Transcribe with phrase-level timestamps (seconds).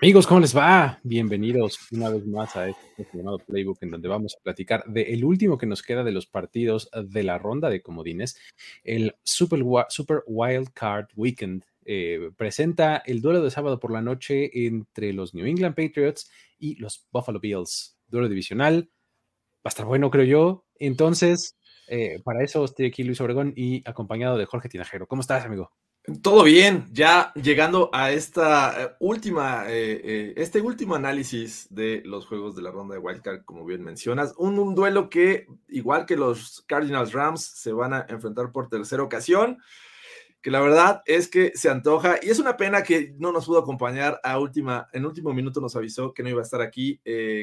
[0.00, 1.00] Amigos, ¿cómo les va?
[1.02, 5.58] Bienvenidos una vez más a este llamado Playbook en donde vamos a platicar del último
[5.58, 8.38] que nos queda de los partidos de la ronda de comodines,
[8.84, 11.64] el Super, Super Wild Card Weekend.
[11.84, 16.76] Eh, presenta el duelo de sábado por la noche entre los New England Patriots y
[16.76, 17.98] los Buffalo Bills.
[18.06, 18.88] Duelo divisional.
[19.58, 20.64] Va a estar bueno, creo yo.
[20.76, 21.56] Entonces,
[21.88, 25.08] eh, para eso estoy aquí Luis Obregón y acompañado de Jorge Tinajero.
[25.08, 25.72] ¿Cómo estás, amigo?
[26.22, 32.26] Todo bien, ya llegando a esta eh, última, eh, eh, este último análisis de los
[32.26, 36.62] juegos de la ronda de Wildcard, como bien mencionas, un, duelo que, igual que los
[36.66, 39.58] Cardinals Rams, se van a enfrentar por tercera ocasión,
[40.40, 43.58] que la verdad es que se antoja, y es una pena que no nos pudo
[43.58, 47.02] acompañar a última, en último minuto nos avisó que no iba a estar aquí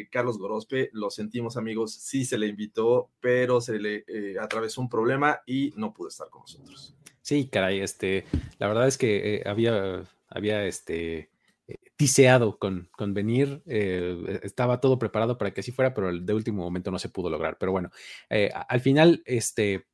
[0.10, 4.06] Carlos Gorospe, lo sentimos amigos, sí se le invitó, pero se le
[4.42, 6.96] atravesó un problema y no pudo estar con nosotros.
[7.26, 8.24] Sí, caray, este,
[8.60, 11.32] la verdad es que eh, había, había este,
[11.68, 16.34] eh, tiseado con, con venir, eh, estaba todo preparado para que así fuera, pero de
[16.36, 17.58] último momento no se pudo lograr.
[17.58, 17.90] Pero bueno,
[18.30, 19.88] al final, este,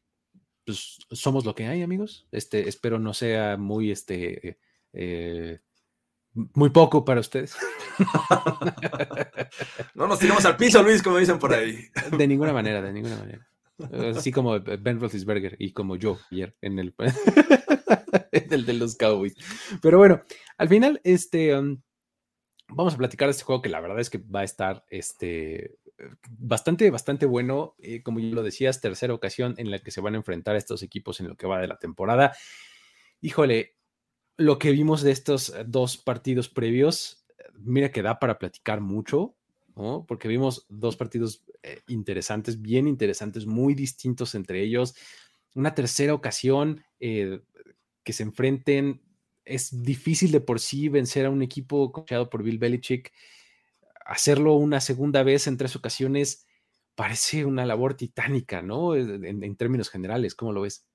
[0.66, 2.28] pues somos lo que hay, amigos.
[2.34, 4.58] Este, espero no sea muy, este,
[6.34, 7.56] muy poco para ustedes.
[9.96, 11.80] no nos tiramos al piso, Luis, como dicen por ahí.
[12.12, 13.51] De ninguna manera, de ninguna manera.
[14.16, 16.94] Así como Ben Roethlisberger y como yo ayer en el,
[18.32, 19.36] el de los Cowboys.
[19.82, 20.22] Pero bueno,
[20.58, 21.82] al final, este, um,
[22.70, 25.78] vamos a platicar de este juego que la verdad es que va a estar este,
[26.30, 27.76] bastante, bastante bueno.
[27.80, 30.84] Eh, como yo lo decías, tercera ocasión en la que se van a enfrentar estos
[30.84, 32.36] equipos en lo que va de la temporada.
[33.22, 33.76] Híjole,
[34.38, 37.26] lo que vimos de estos dos partidos previos,
[37.60, 39.36] mira que da para platicar mucho.
[40.08, 44.96] Porque vimos dos partidos eh, interesantes, bien interesantes, muy distintos entre ellos.
[45.54, 47.42] Una tercera ocasión eh,
[48.04, 49.02] que se enfrenten,
[49.46, 53.12] es difícil de por sí vencer a un equipo coachado por Bill Belichick.
[54.06, 56.46] Hacerlo una segunda vez en tres ocasiones
[56.96, 58.96] parece una labor titánica, ¿no?
[58.96, 60.86] En, términos generales, ¿cómo lo ves?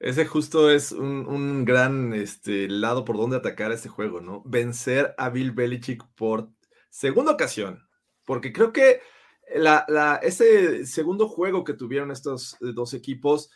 [0.00, 4.42] Ese justo es un, un, gran este, lado por donde atacar este juego, ¿no?
[4.44, 6.50] Vencer a Bill Belichick por
[6.90, 7.86] segunda ocasión,
[8.24, 9.00] porque creo que
[9.54, 13.50] la, ese segundo juego que tuvieron estos eh, dos equipos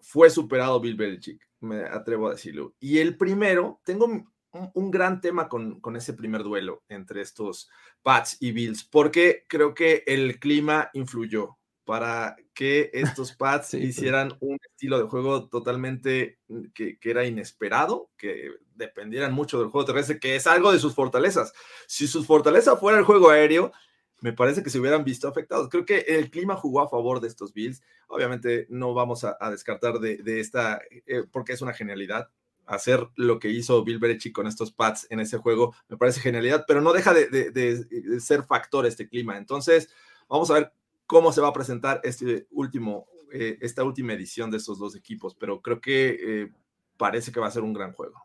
[0.00, 2.74] fue superado Bill Belichick, me atrevo a decirlo.
[2.80, 7.68] Y el primero, tengo un, gran tema con, con, ese primer duelo entre estos
[8.02, 14.58] Pats y Bills, porque creo que el clima influyó para que estos Pats hicieran un
[14.70, 20.20] estilo de juego totalmente mm, que, que, era inesperado, que dependieran mucho del juego terrestre,
[20.20, 21.52] que es algo de sus fortalezas.
[21.86, 23.72] Si su fortaleza fuera el juego aéreo,
[24.20, 25.68] me parece que se hubieran visto afectados.
[25.68, 27.82] Creo que el clima jugó a favor de estos Bills.
[28.08, 32.30] Obviamente no vamos a, descartar de, esta, eh, porque es una genialidad.
[32.66, 36.64] Hacer lo que hizo Bill Belichick con estos Pats en ese juego me parece genialidad,
[36.68, 39.38] pero no deja de, ser factor este clima.
[39.38, 39.88] Entonces,
[40.28, 40.72] vamos a ver
[41.06, 45.34] cómo se va a presentar este último, eh, esta última edición de estos dos equipos,
[45.34, 46.52] pero creo que eh,
[46.98, 48.22] parece que va a ser un gran juego.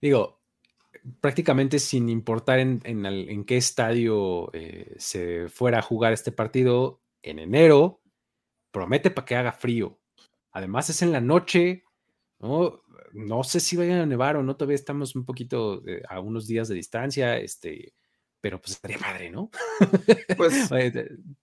[0.00, 0.39] Digo,
[1.20, 8.00] prácticamente sin importar en, qué estadio eh, se fuera a jugar este partido en enero,
[8.70, 9.98] promete para que haga frío.
[10.52, 11.84] Además es en la noche,
[12.38, 12.82] ¿no?
[13.12, 16.46] No sé si vaya a nevar o no, todavía estamos un poquito eh, a unos
[16.46, 17.94] días de distancia, este,
[18.40, 19.50] pero pues estaría padre, ¿no?
[20.36, 20.70] Pues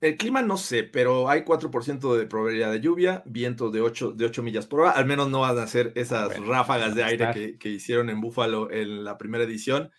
[0.00, 4.26] el clima no sé, pero hay 4% de probabilidad de lluvia, vientos de 8, de
[4.26, 4.90] 8 millas por hora.
[4.90, 9.04] Al menos no van a ser esas ráfagas de aire que, hicieron en Búfalo en
[9.04, 9.90] la primera edición.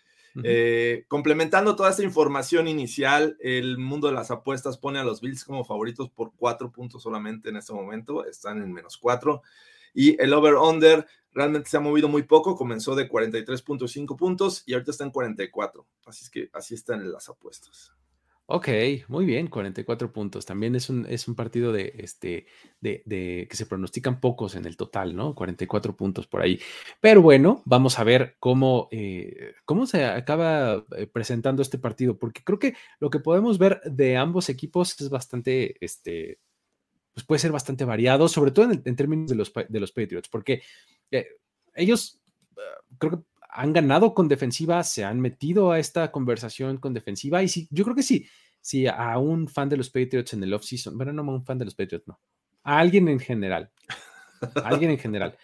[0.44, 5.44] Eh, complementando toda esta información inicial, el mundo de las apuestas pone a los Bills
[5.44, 8.24] como favoritos por 4 puntos solamente en este momento.
[8.24, 9.42] Están en menos 4.
[9.94, 14.90] Y el over-under realmente se ha movido muy poco, comenzó de 43.5 puntos y ahorita
[14.90, 15.86] está en 44.
[16.06, 17.92] Así es que así están las apuestas.
[18.50, 18.68] Ok,
[19.08, 20.46] muy bien, 44 puntos.
[20.46, 22.46] También es un, es un partido de, este,
[22.80, 25.34] de, de, que se pronostican pocos en el total, ¿no?
[25.34, 26.58] 44 puntos por ahí.
[26.98, 32.42] Pero bueno, vamos a ver cómo, eh, cómo se acaba eh, presentando este partido, porque
[32.42, 36.38] creo que lo que podemos ver de ambos equipos es bastante, este,
[37.12, 40.62] pues puede ser bastante variado, sobre todo en, términos de los, de los Patriots, porque
[41.10, 41.26] eh,
[41.74, 42.18] ellos
[42.98, 43.18] creo que
[43.48, 47.84] han ganado con defensiva, se han metido a esta conversación con defensiva y sí, yo
[47.84, 48.26] creo que sí,
[48.60, 51.58] si a un fan de los Patriots en el offseason, bueno, no a un fan
[51.58, 52.20] de los Patriots, no,
[52.62, 53.70] a alguien en general,
[54.40, 55.36] a alguien en general,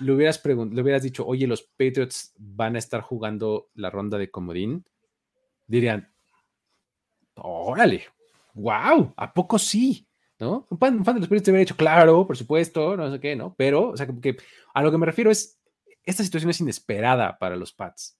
[0.00, 4.30] le hubieras, le hubieras dicho, oye, los Patriots van a estar jugando la ronda de
[4.30, 4.84] comodín,
[5.66, 6.10] dirían,
[7.34, 8.04] órale,
[8.54, 10.06] wow, ¿a poco sí?
[10.38, 10.66] ¿No?
[10.70, 13.54] Un fan, de los Patriots te hubiera dicho, claro, por supuesto, no sé qué, ¿no?
[13.58, 14.38] Pero, o sea, que
[14.72, 15.59] a lo que me refiero es,
[16.04, 18.18] esta situación es inesperada para los Pats.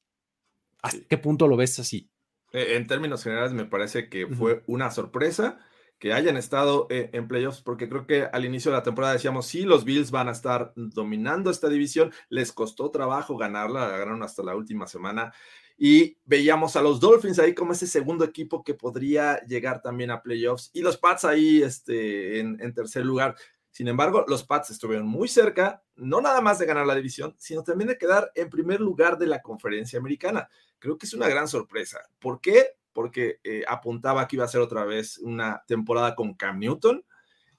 [0.82, 2.10] ¿Hasta qué punto lo ves así?
[2.52, 5.58] Eh, en términos generales, me parece que fue una sorpresa
[5.98, 9.46] que hayan estado eh, en playoffs, porque creo que al inicio de la temporada decíamos,
[9.46, 14.22] sí, los Bills van a estar dominando esta división, les costó trabajo ganarla, la ganaron
[14.22, 15.34] hasta la última semana,
[15.76, 20.22] y veíamos a los Dolphins ahí como ese segundo equipo que podría llegar también a
[20.22, 23.36] playoffs, y los Pats ahí este, en tercer lugar.
[23.70, 27.62] Sin embargo, los Pats estuvieron muy cerca, no nada más de ganar la división, sino
[27.62, 30.48] también de quedar en primer lugar de la conferencia americana.
[30.78, 32.00] Creo que es una gran sorpresa.
[32.18, 32.74] ¿Por qué?
[32.92, 37.04] Porque eh, apuntaba que iba a ser otra vez una temporada con Cam Newton,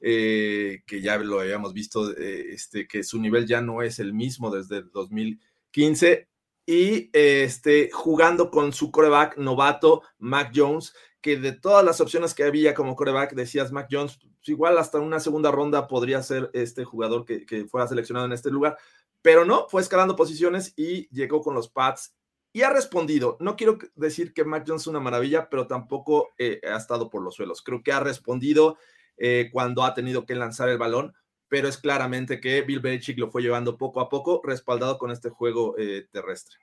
[0.01, 4.13] eh, que ya lo habíamos visto, eh, este, que su nivel ya no es el
[4.13, 6.27] mismo desde el 2015
[6.65, 12.43] y este, jugando con su coreback novato, Mac Jones, que de todas las opciones que
[12.43, 16.83] había como coreback, decías Mac Jones, pues igual hasta una segunda ronda podría ser este
[16.83, 18.77] jugador que, fuera seleccionado en este lugar,
[19.21, 22.15] pero no, fue escalando posiciones y llegó con los Pats
[22.53, 23.37] y ha respondido.
[23.39, 27.21] No quiero decir que Mac Jones es una maravilla, pero tampoco eh, ha estado por
[27.21, 27.61] los suelos.
[27.61, 28.77] Creo que ha respondido
[29.17, 31.13] eh, cuando ha tenido que lanzar el balón,
[31.47, 35.29] pero es claramente que Bill Belichick lo fue llevando poco a poco, respaldado con este
[35.29, 36.57] juego eh, terrestre.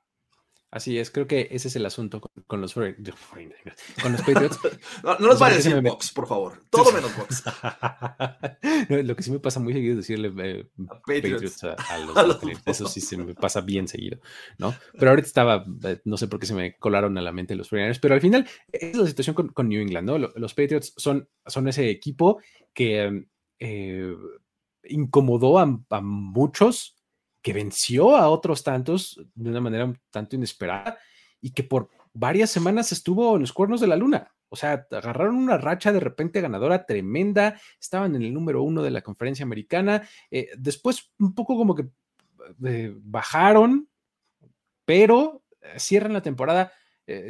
[0.70, 2.74] Así es, creo que ese es el asunto con, los,
[4.02, 4.58] con los Patriots.
[5.02, 6.62] no, no nos vayas a decir box, por favor.
[6.68, 7.42] Todo menos box.
[9.04, 10.68] lo que sí me pasa muy seguido es decirle eh,
[11.06, 14.20] Patriots, a, los, Eso sí se me pasa bien seguido,
[14.58, 14.74] ¿no?
[14.98, 17.68] Pero ahorita estaba, eh, no sé por qué se me colaron a la mente los
[17.70, 20.18] 49 pero al final es la situación con, New England, ¿no?
[20.18, 22.40] Los Patriots son, son ese equipo
[22.74, 23.26] que
[23.58, 24.14] eh,
[24.84, 26.97] incomodó a muchos
[27.42, 30.98] que venció a otros tantos de una manera un tanto inesperada
[31.40, 34.32] y que por varias semanas estuvo en los cuernos de la luna.
[34.48, 38.90] O sea, agarraron una racha de repente ganadora tremenda, estaban en el número uno de
[38.90, 41.88] la conferencia americana, eh, después un poco como que
[42.64, 43.88] eh, bajaron,
[44.84, 46.72] pero eh, cierran la temporada,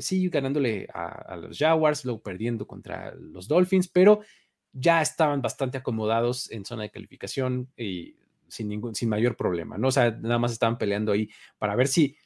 [0.00, 4.22] sí ganándole a, a, los Jaguars, luego perdiendo contra los Dolphins, pero
[4.72, 8.16] ya estaban bastante acomodados en zona de calificación y
[8.48, 9.88] sin, ningún, sin mayor problema, ¿no?
[9.88, 12.16] O sea, nada más estaban peleando ahí para ver si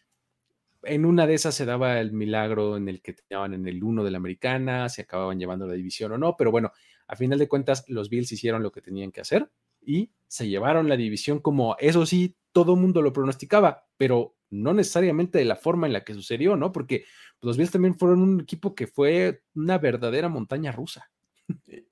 [0.85, 4.05] en una de esas se daba el milagro en el que tenían en el uno
[4.05, 6.73] de la americana, se acababan llevando la división o no, pero bueno,
[7.07, 10.89] a final de cuentas los Bills hicieron lo que tenían que hacer y se llevaron
[10.89, 15.87] la división como eso sí, todo mundo lo pronosticaba, pero no necesariamente de la forma
[15.87, 16.73] en la que sucedió, ¿no?
[16.73, 17.05] Porque
[17.41, 21.12] los Bills también fueron un equipo que fue una verdadera montaña rusa.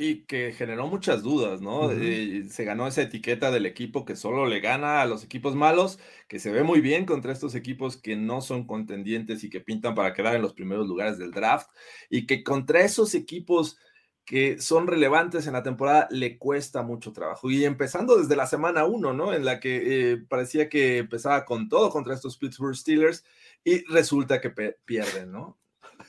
[0.02, 1.92] Y que generó muchas dudas, ¿no?
[1.92, 5.98] Eh, se ganó esa etiqueta del equipo que solo le gana a los equipos malos,
[6.26, 9.94] que se ve muy bien contra estos equipos que no son contendientes y que pintan
[9.94, 11.68] para quedar en los primeros lugares del draft,
[12.08, 13.76] y que contra esos equipos
[14.24, 17.50] que son relevantes en la temporada le cuesta mucho trabajo.
[17.50, 19.34] Y empezando desde la semana uno, ¿no?
[19.34, 23.22] En la que eh, parecía que empezaba con todo contra estos Pittsburgh Steelers
[23.64, 24.48] y resulta que
[24.86, 25.59] pierden, ¿no?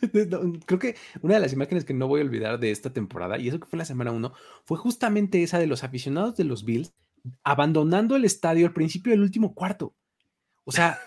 [0.66, 3.48] Creo que una de las imágenes que no voy a olvidar de esta temporada, y
[3.48, 4.34] eso que fue la semana 1,
[4.66, 6.94] fue justamente esa de los aficionados de los Bills
[7.44, 9.96] abandonando el estadio al principio del último cuarto.
[10.64, 11.00] O sea,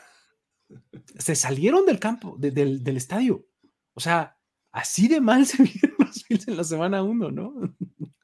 [1.18, 3.46] se salieron del campo, del, estadio.
[3.94, 4.38] O sea,
[4.72, 7.54] así de mal se vieron los Bills en la semana 1, ¿no?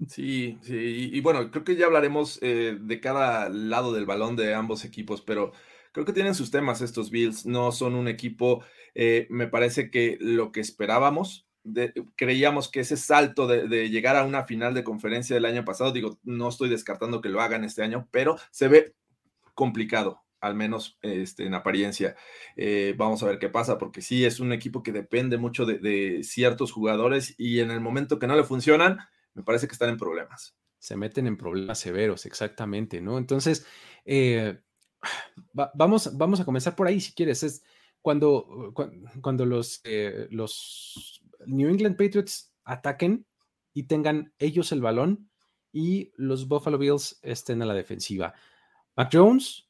[0.08, 4.54] Sí, sí, y, bueno, creo que ya hablaremos eh, de cada lado del balón de
[4.54, 5.52] ambos equipos, pero
[5.92, 8.62] creo que tienen sus temas estos Bills, no son un equipo
[8.94, 11.46] eh, me parece que lo que esperábamos,
[12.16, 16.18] creíamos que ese salto de, llegar a una final de conferencia del año pasado, digo,
[16.22, 18.94] no estoy descartando que lo hagan este año, pero se ve
[19.54, 22.16] complicado, al menos este, en apariencia.
[22.56, 26.22] Eh, vamos a ver qué pasa, porque sí es un equipo que depende mucho de,
[26.24, 28.98] ciertos jugadores y en el momento que no le funcionan,
[29.34, 30.56] me parece que están en problemas.
[30.78, 33.18] Se meten en problemas severos, exactamente, ¿no?
[33.18, 33.66] Entonces,
[34.06, 34.60] eh,
[35.74, 37.42] vamos, vamos a comenzar por ahí si quieres.
[37.42, 37.62] Es
[38.02, 38.72] cuando,
[39.20, 43.26] cuando los, eh, los New England Patriots ataquen
[43.72, 45.30] y tengan ellos el balón
[45.72, 48.34] y los Buffalo Bills estén a la defensiva.
[48.96, 49.68] Mac Jones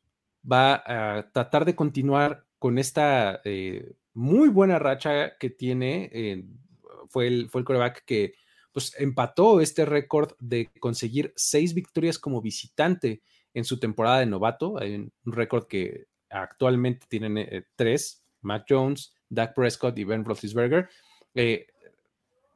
[0.50, 6.46] va a tratar de continuar con esta eh, muy buena racha que tiene.
[7.08, 8.34] fue, el, fue el coreback que
[8.72, 13.22] pues, empató este récord de conseguir seis victorias como visitante
[13.54, 14.78] en su temporada de novato.
[14.78, 20.88] Hay un récord que actualmente tienen eh, tres, Mac Jones, Dak Prescott y Ben Roethlisberger,
[21.34, 21.66] eh,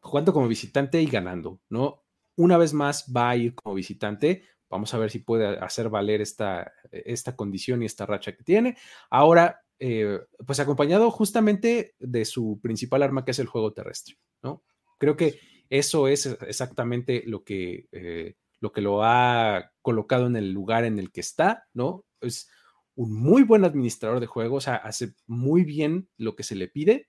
[0.01, 2.03] jugando como visitante y ganando, ¿no?
[2.37, 4.43] Una vez más va a ir como visitante.
[4.69, 8.77] Vamos a ver si puede hacer valer esta, esta condición y esta racha que tiene.
[9.09, 14.63] Ahora, eh, pues acompañado justamente de su principal arma, que es el juego terrestre, ¿no?
[14.99, 20.51] Creo que eso es exactamente lo que, eh, lo que lo ha colocado en el
[20.51, 22.07] lugar en el que está, ¿no?
[22.23, 22.49] Es
[22.95, 27.07] un muy buen administrador de juegos, hace muy bien lo que se le pide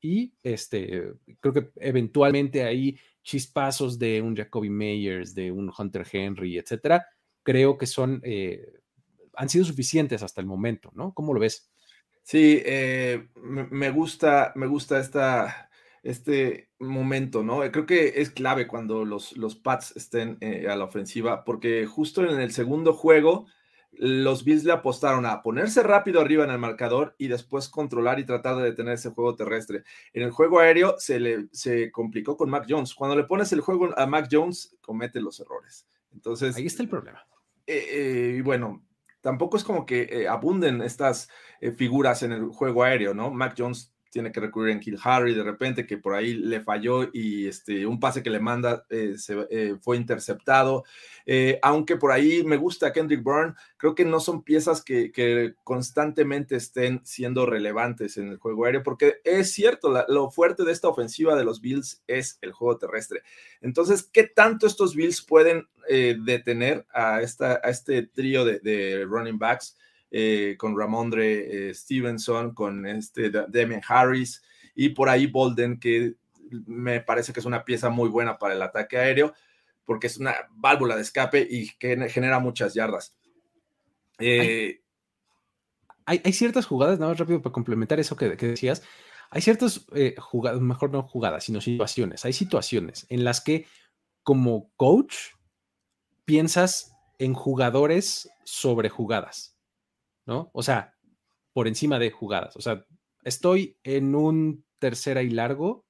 [0.00, 6.56] y este, creo que eventualmente hay chispazos de un Jacoby Meyers, de un Hunter Henry,
[6.56, 7.04] etcétera,
[7.42, 8.78] creo que son, eh,
[9.34, 11.12] han sido suficientes hasta el momento, ¿no?
[11.14, 11.68] ¿Cómo lo ves?
[12.22, 15.65] Sí, eh, me gusta, me gusta esta,
[16.06, 17.60] este momento, ¿no?
[17.72, 22.22] Creo que es clave cuando los, los Pats estén eh, a la ofensiva, porque justo
[22.22, 23.46] en el segundo juego
[23.90, 28.26] los Bills le apostaron a ponerse rápido arriba en el marcador y después controlar y
[28.26, 29.84] tratar de detener ese juego terrestre.
[30.12, 32.94] En el juego aéreo se le se complicó con Mac Jones.
[32.94, 35.88] Cuando le pones el juego a Mac Jones, comete los errores.
[36.12, 36.56] Entonces.
[36.56, 37.26] Ahí está el problema.
[37.66, 38.84] Eh, eh, y bueno,
[39.22, 41.28] tampoco es como que abunden estas
[41.76, 43.30] figuras en el juego aéreo, ¿no?
[43.30, 47.10] Mac Jones tiene que recurrir en Kill Harry de repente, que por ahí le falló
[47.12, 50.84] y este, un pase que le manda eh, se, eh, fue interceptado.
[51.26, 56.56] Eh, aunque por ahí me gusta Kendrick Byrne, creo que no son piezas que, constantemente
[56.56, 61.36] estén siendo relevantes en el juego aéreo, porque es cierto, lo fuerte de esta ofensiva
[61.36, 63.20] de los Bills es el juego terrestre.
[63.60, 69.38] Entonces, ¿qué tanto estos Bills pueden detener a, esta, a este trío de, de running
[69.38, 69.76] backs?
[70.10, 74.40] Eh, con Ramondre eh, Stevenson, con este Demian Harris
[74.74, 76.14] y por ahí Bolden, que
[76.66, 79.34] me parece que es una pieza muy buena para el ataque aéreo,
[79.84, 83.16] porque es una válvula de escape y que genera muchas yardas.
[84.18, 84.78] hay,
[86.06, 88.84] eh, ciertas jugadas, nada más rápido para complementar eso que, decías.
[89.30, 89.86] Hay ciertas
[90.18, 92.24] jugadas, mejor no jugadas, sino situaciones.
[92.24, 93.66] Hay situaciones en las que,
[94.22, 95.16] como coach,
[96.24, 99.55] piensas en jugadores sobre jugadas.
[100.26, 100.50] ¿No?
[100.52, 100.94] O sea,
[101.52, 102.56] por encima de jugadas.
[102.56, 102.84] O sea,
[103.24, 105.86] estoy en un tercera y largo.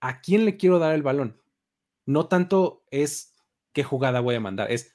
[0.00, 1.40] ¿A quién le quiero dar el balón?
[2.06, 3.34] No tanto es
[3.72, 4.94] qué jugada voy a mandar, es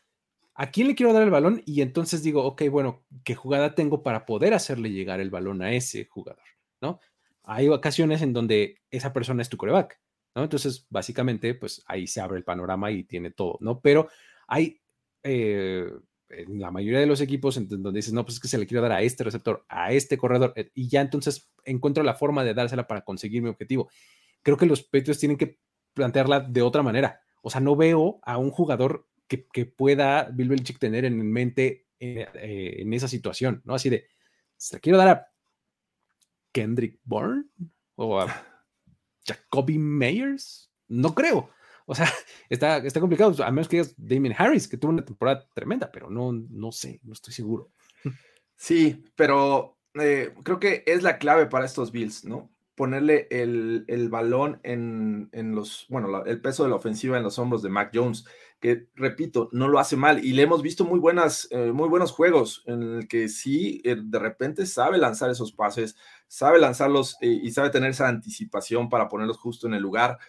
[0.55, 4.03] a quién le quiero dar el balón y entonces digo, ok, bueno, ¿qué jugada tengo
[4.03, 6.43] para poder hacerle llegar el balón a ese jugador?
[6.81, 6.99] ¿No?
[7.43, 10.01] Hay ocasiones en donde esa persona es tu coreback,
[10.35, 10.43] ¿no?
[10.43, 13.79] Entonces, básicamente, pues ahí se abre el panorama y tiene todo, ¿no?
[13.79, 14.09] Pero
[14.47, 14.81] hay
[15.23, 15.89] eh,
[16.29, 18.67] en la mayoría de los equipos en donde dices, no, pues es que se le
[18.67, 22.43] quiero dar a este receptor, a este corredor, eh, y ya entonces encuentro la forma
[22.43, 23.89] de dársela para conseguir mi objetivo.
[24.41, 25.59] Creo que los Patriots tienen que
[25.93, 27.21] plantearla de otra manera.
[27.41, 32.27] O sea, no veo a un jugador que, pueda Bill Belichick tener en mente eh,
[32.33, 33.75] eh, en, esa situación, ¿no?
[33.75, 34.07] Así de,
[34.57, 35.27] ¿se la quiero dar a
[36.51, 37.45] Kendrick Bourne
[37.95, 38.27] o a
[39.25, 40.71] Jacoby Meyers?
[40.87, 41.51] No creo.
[41.89, 42.05] O sea,
[42.49, 46.07] está, está complicado, a menos que digas Damien Harris, que tuvo una temporada tremenda, pero
[46.11, 47.71] no, no sé, no estoy seguro.
[48.55, 52.51] Sí, pero eh, creo que es la clave para estos Bills, ¿no?
[52.75, 57.69] Ponerle el, balón en, los, bueno, el peso de la ofensiva en los hombros de
[57.69, 58.23] Mac Jones,
[58.59, 60.23] que repito, no lo hace mal.
[60.23, 63.97] Y le hemos visto muy, buenas, eh, muy buenos juegos en el que sí, eh,
[63.99, 69.37] de repente sabe lanzar esos pases, sabe lanzarlos y sabe tener esa anticipación para ponerlos
[69.37, 70.19] justo en el lugar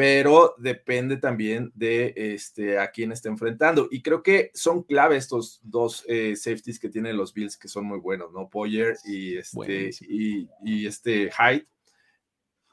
[0.00, 3.86] pero depende también de este, a quién está enfrentando.
[3.90, 7.84] Y creo que son clave estos dos eh, safeties que tienen los Bills, que son
[7.84, 8.48] muy buenos, ¿no?
[8.48, 11.66] Poyer y este, y, y, este Hyde.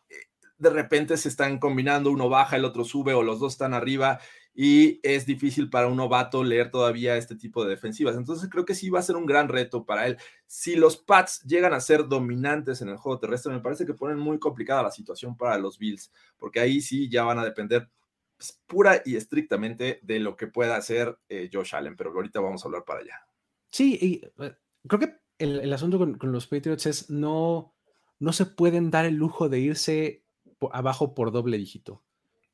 [0.10, 0.16] Eh,
[0.58, 4.22] de repente se están combinando, uno baja, el otro sube, o los dos están arriba,
[4.60, 8.16] y es difícil para un novato leer todavía este tipo de defensivas.
[8.16, 10.18] Entonces creo que sí va a ser un gran reto para él.
[10.48, 14.18] Si los Pats llegan a ser dominantes en el juego terrestre, me parece que ponen
[14.18, 17.88] muy complicada la situación para los Bills, porque ahí sí ya van a depender
[18.36, 22.66] pues, pura y estrictamente de lo que pueda hacer eh, Josh Allen, pero ahorita vamos
[22.66, 23.28] a hablar para allá.
[23.70, 24.56] Sí, y eh,
[24.88, 27.76] creo que el, asunto con, los Patriots es no,
[28.18, 30.26] no se pueden dar el lujo de irse
[30.72, 32.07] abajo por doble dígito.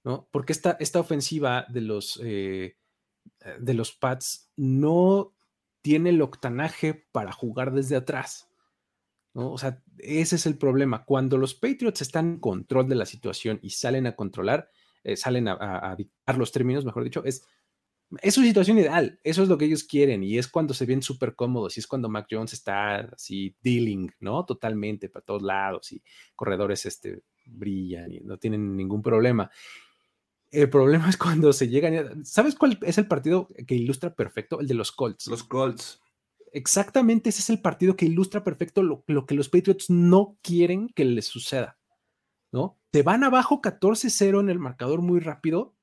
[0.04, 0.28] ¿No?
[0.32, 2.78] Porque esta, esta ofensiva de los, eh,
[3.60, 5.34] de los Pats no
[5.82, 8.50] tiene el octanaje para jugar desde atrás.
[9.34, 11.06] O sea, ese es el problema.
[11.06, 14.70] Cuando los Patriots están en control de la situación y salen a controlar,
[15.04, 17.44] eh, salen a, dictar los términos, mejor dicho, es,
[18.22, 19.20] es su situación ideal.
[19.24, 21.88] Eso es lo que ellos quieren y es cuando se ven súper cómodos y es
[21.88, 24.46] cuando Mac Jones está así dealing, ¿no?
[24.46, 26.04] Totalmente para todos lados y
[26.36, 29.50] corredores este, brillan y no tienen ningún problema.
[30.54, 32.24] El problema es cuando se llegan.
[32.24, 34.62] ¿Sabes cuál es el partido que ilustra perfecto?
[34.62, 35.28] El de los Colts.
[35.28, 36.00] Los Colts.
[36.54, 41.04] Exactamente ese es el partido que ilustra perfecto lo, que los Patriots no quieren que
[41.04, 41.80] les suceda.
[42.52, 42.80] ¿No?
[42.92, 45.76] Te van abajo 14-0 en el marcador muy rápido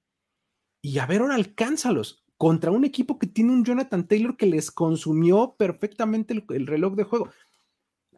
[0.81, 4.71] y a ver, ahora alcánzalos contra un equipo que tiene un Jonathan Taylor que les
[4.71, 7.29] consumió perfectamente el reloj de juego.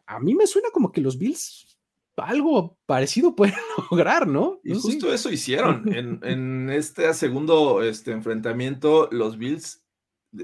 [0.05, 1.72] A mí me suena como que los Bills
[2.17, 3.55] algo parecido pueden
[3.91, 4.59] lograr, ¿no?
[4.63, 5.83] Y justo eso hicieron.
[6.23, 9.83] En, este segundo este, enfrentamiento, los Bills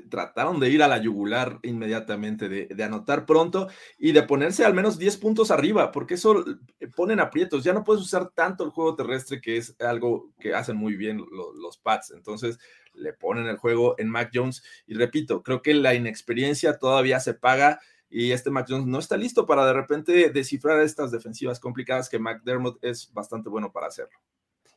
[0.10, 5.00] trataron de ir a la yugular inmediatamente, de, anotar pronto y de ponerse al menos
[5.00, 6.46] 10 puntos arriba, porque eso
[6.80, 7.64] eh, ponen aprietos.
[7.64, 11.18] Ya no puedes usar tanto el juego terrestre, que es algo que hacen muy bien
[11.18, 12.12] los, los Pats.
[12.12, 12.60] Entonces
[12.94, 14.64] le ponen el juego en Mac Jones.
[14.86, 19.18] Y repito, creo que la inexperiencia todavía se paga y este Mac Jones no está
[19.18, 24.18] listo para de repente descifrar estas defensivas complicadas que McDermott es bastante bueno para hacerlo.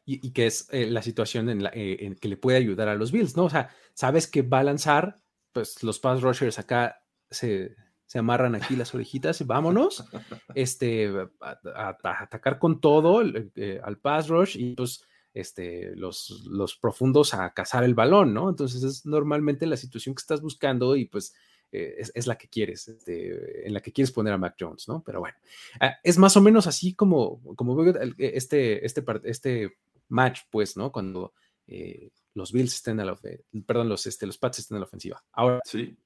[0.04, 3.12] Y, que es eh, la situación en, la, eh, que le puede ayudar a los
[3.12, 3.44] Bills, ¿no?
[3.44, 5.22] O sea, sabes que va a lanzar,
[5.52, 7.76] pues los pass rushers acá se,
[8.14, 10.04] amarran aquí las orejitas y vámonos,
[10.56, 11.08] este,
[11.40, 13.22] a, atacar con todo
[13.54, 18.50] eh, al pass rush y pues este, los, los profundos a cazar el balón, ¿no?
[18.50, 21.32] Entonces es normalmente la situación que estás buscando y pues
[21.72, 25.02] eh, es, la que quieres, este, en la que quieres poner a Mac Jones, ¿no?
[25.02, 25.36] Pero bueno,
[25.80, 30.92] ah, es más o menos así como, como veo este, este, este match, pues, ¿no?
[30.92, 31.32] Cuando
[31.66, 33.18] eh, los Bills estén a la
[33.66, 35.24] perdón, los, este, los Pats estén a la ofensiva.
[35.32, 35.96] Ahora, sí.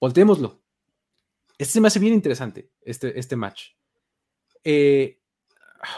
[0.00, 0.60] volteémoslo.
[1.56, 3.70] Este se me hace bien interesante, este, este match.
[4.64, 5.20] Eh,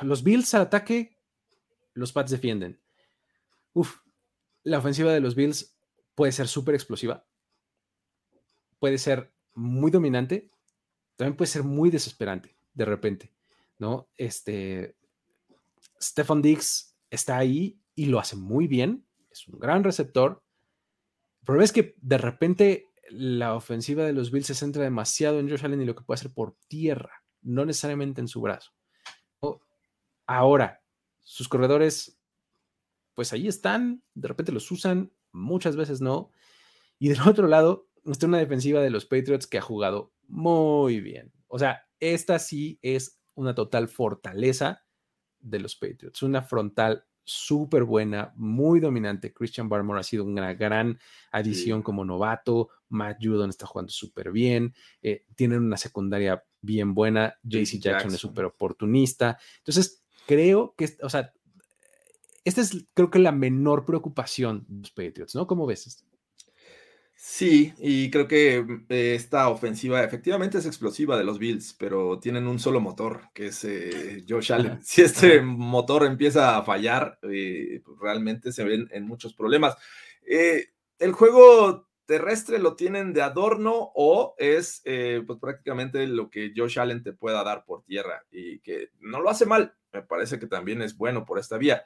[0.03, 1.17] los Bills al ataque,
[1.95, 2.79] los Pats defienden.
[3.73, 4.01] Uf,
[4.65, 5.75] la ofensiva de los Bills
[6.15, 7.28] puede ser súper explosiva
[8.79, 10.51] puede ser muy dominante,
[11.17, 13.33] también puede ser muy desesperante de repente,
[13.79, 14.09] ¿no?
[14.17, 14.97] Este,
[16.01, 20.43] Stefan Diggs está ahí y lo hace muy bien, es un gran receptor.
[21.41, 25.49] El problema es que de repente la ofensiva de los Bills se centra demasiado en
[25.49, 28.73] Josh Allen y lo que puede hacer por tierra, no necesariamente en su brazo.
[30.27, 30.83] Ahora,
[31.21, 32.21] sus corredores,
[33.15, 36.31] pues ahí están, de repente los usan, muchas veces no.
[36.99, 41.33] Y del otro lado, está una defensiva de los Patriots que ha jugado muy bien.
[41.47, 44.85] O sea, esta sí es una total fortaleza
[45.41, 49.35] de los Patriots, una frontal súper buena, muy dominante.
[49.35, 50.99] Christian Barmore ha sido una gran
[51.31, 52.71] adición como novato.
[52.89, 54.75] Matt Judon está jugando súper bien.
[55.03, 57.39] Eh, tienen una secundaria bien buena.
[57.43, 59.39] JC Jackson, es súper oportunista.
[59.59, 61.35] Entonces, creo que, o sea,
[62.45, 65.47] esta es creo que la menor preocupación de los Patriots, ¿no?
[65.47, 66.08] ¿Cómo ves esto?
[67.21, 72.47] Sí, y creo que mm, esta ofensiva efectivamente es explosiva de los Bills, pero tienen
[72.47, 74.79] un solo motor, que es eh, Josh Allen.
[74.85, 79.77] Si este motor empieza a fallar, eh, pues, realmente se ven en muchos problemas.
[80.29, 80.67] Eh,
[81.01, 87.03] el juego terrestre lo tienen de adorno o es pues prácticamente lo que Josh Allen
[87.03, 90.81] te pueda dar por tierra y que no lo hace mal, me parece que también
[90.83, 91.85] es bueno por esta vía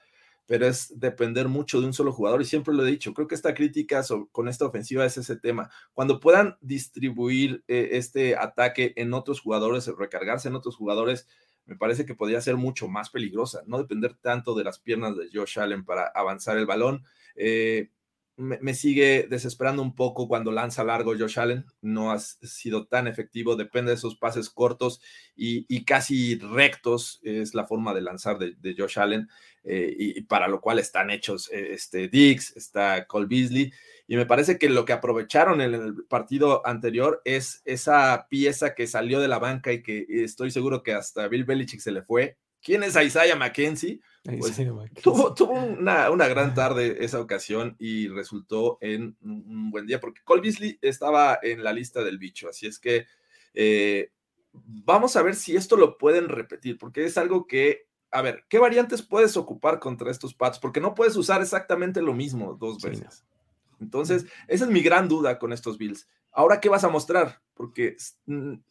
[0.53, 3.35] pero es depender mucho de un solo jugador y siempre lo he dicho, creo que
[3.35, 5.71] esta crítica con esta ofensiva es ese tema.
[5.95, 11.27] Cuando puedan distribuir eh, este ataque en otros jugadores, recargarse en otros jugadores,
[11.65, 15.31] me parece que podría ser mucho más peligrosa, no depender tanto de las piernas de
[15.33, 17.03] Josh Allen para avanzar el balón.
[17.35, 17.89] Eh,
[18.37, 21.65] me, sigue desesperando un poco cuando lanza largo Josh Allen.
[21.81, 25.01] No ha sido tan efectivo, depende de esos pases cortos
[25.37, 29.29] y, casi rectos es la forma de lanzar de, Josh Allen
[29.65, 33.73] eh, y, para lo cual están hechos eh, este Diggs, está Cole Beasley.
[34.09, 38.87] Y me parece que lo que aprovecharon en el partido anterior es esa pieza que
[38.87, 42.37] salió de la banca y que estoy seguro que hasta Bill Belichick se le fue.
[42.61, 44.01] ¿Quién es Isaiah McKenzie?
[44.25, 44.57] Pues,
[45.03, 50.79] tuvo, una, gran tarde esa ocasión y resultó en un buen día porque Cole Beasley
[50.81, 53.07] estaba en la lista del bicho, así es que
[53.53, 54.13] eh,
[54.53, 58.59] vamos a ver si esto lo pueden repetir, porque es algo que, a ver, ¿qué
[58.59, 60.59] variantes puedes ocupar contra estos Pats?
[60.59, 63.25] Porque no puedes usar exactamente lo mismo dos veces.
[63.81, 66.09] Entonces, esa es mi gran duda con estos Bills.
[66.31, 67.41] Ahora, ¿qué vas a mostrar?
[67.55, 67.97] Porque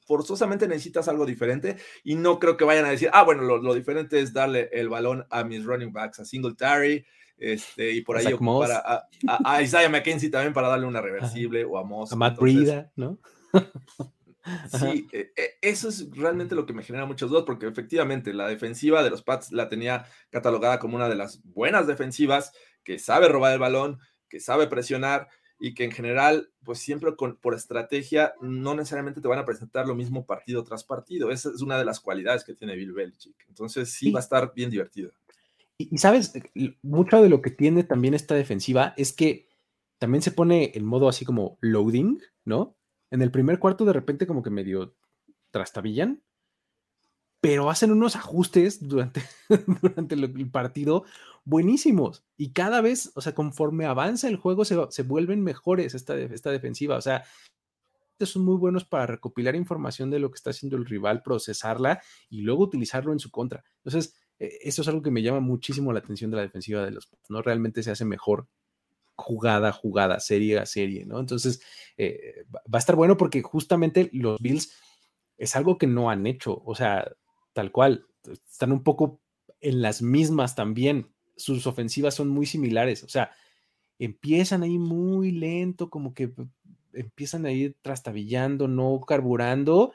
[0.06, 4.20] forzosamente necesitas algo diferente y no creo que vayan a decir, ah, bueno, lo, diferente
[4.20, 7.06] es darle el balón a mis running backs, a Singletary,
[7.38, 11.84] este, y por ahí para a, Isaiah McKenzie también para darle una reversible o a
[11.84, 12.14] Moss.
[12.14, 13.18] A Matt Breida, ¿no?
[14.72, 18.48] Sí, e, e, eso es realmente lo que me genera muchas dudas, porque efectivamente la
[18.48, 22.52] defensiva de los Pats la tenía catalogada como una de las buenas defensivas,
[22.84, 25.28] que sabe robar el balón, que sabe presionar
[25.60, 29.88] y que en general, pues siempre con, por estrategia, no necesariamente te van a presentar
[29.88, 31.30] lo mismo partido tras partido.
[31.30, 33.36] Esa es una de las cualidades que tiene Bill Belichick.
[33.48, 35.12] Entonces sí, va a estar bien divertido.
[35.78, 36.34] Y, y, sabes,
[36.82, 39.50] mucho de lo que tiene también esta defensiva es que
[40.00, 42.76] también se pone en modo así como loading, ¿no?
[43.12, 44.96] En el primer cuarto de repente como que medio
[45.52, 46.24] trastabillan,
[47.42, 49.22] pero hacen unos ajustes durante,
[49.82, 51.06] durante el partido
[51.44, 52.24] buenísimos.
[52.38, 56.52] Y cada vez, o sea, conforme avanza el juego, se, se vuelven mejores esta, esta
[56.52, 56.98] defensiva.
[56.98, 57.24] O sea,
[58.26, 62.42] son muy buenos para recopilar información de lo que está haciendo el rival, procesarla y
[62.42, 63.64] luego utilizarlo en su contra.
[63.84, 66.92] Entonces, e, eso es algo que me llama muchísimo la atención de la defensiva de
[66.92, 67.42] los ¿no?
[67.42, 68.48] Realmente se hace mejor
[69.22, 71.20] jugada jugada, serie a serie, ¿no?
[71.20, 71.62] Entonces,
[71.98, 74.74] eh, va a estar bueno porque justamente los Bills
[75.38, 77.12] es algo que no han hecho, o sea,
[77.54, 78.06] tal cual,
[78.52, 79.22] están un poco
[79.60, 83.32] en las mismas también, sus ofensivas son muy similares, o sea,
[83.98, 86.34] empiezan ahí muy lento, como que
[86.94, 89.94] empiezan a ir trastabillando, no carburando,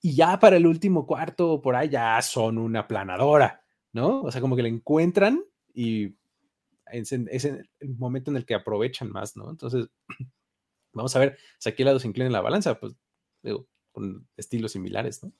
[0.00, 3.62] y ya para el último cuarto, por ahí ya son una planadora,
[3.92, 4.22] ¿no?
[4.22, 6.14] O sea, como que le encuentran y
[6.86, 9.50] es, el momento en el que aprovechan más, ¿no?
[9.50, 9.88] Entonces,
[10.92, 12.94] vamos a ver si aquí lado se inclina la balanza, pues
[13.42, 15.32] digo, con estilos similares, ¿no?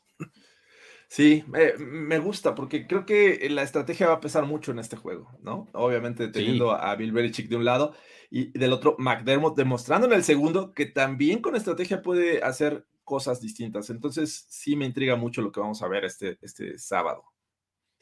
[1.09, 1.45] Sí,
[1.79, 5.69] me gusta porque creo que la estrategia va a pesar mucho en este juego, ¿no?
[5.73, 7.95] Obviamente teniendo a Bill Belichick de un lado
[8.31, 13.41] y del otro McDermott demostrando en el segundo que también con estrategia puede hacer cosas
[13.41, 13.91] distintas.
[13.91, 17.23] Entonces sí me intriga mucho lo que vamos a ver este, este sábado.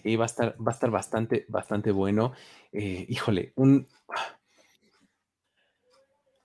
[0.03, 2.33] Sí, va a estar, va a estar bastante, bastante bueno.
[2.73, 3.87] Eh, híjole, un...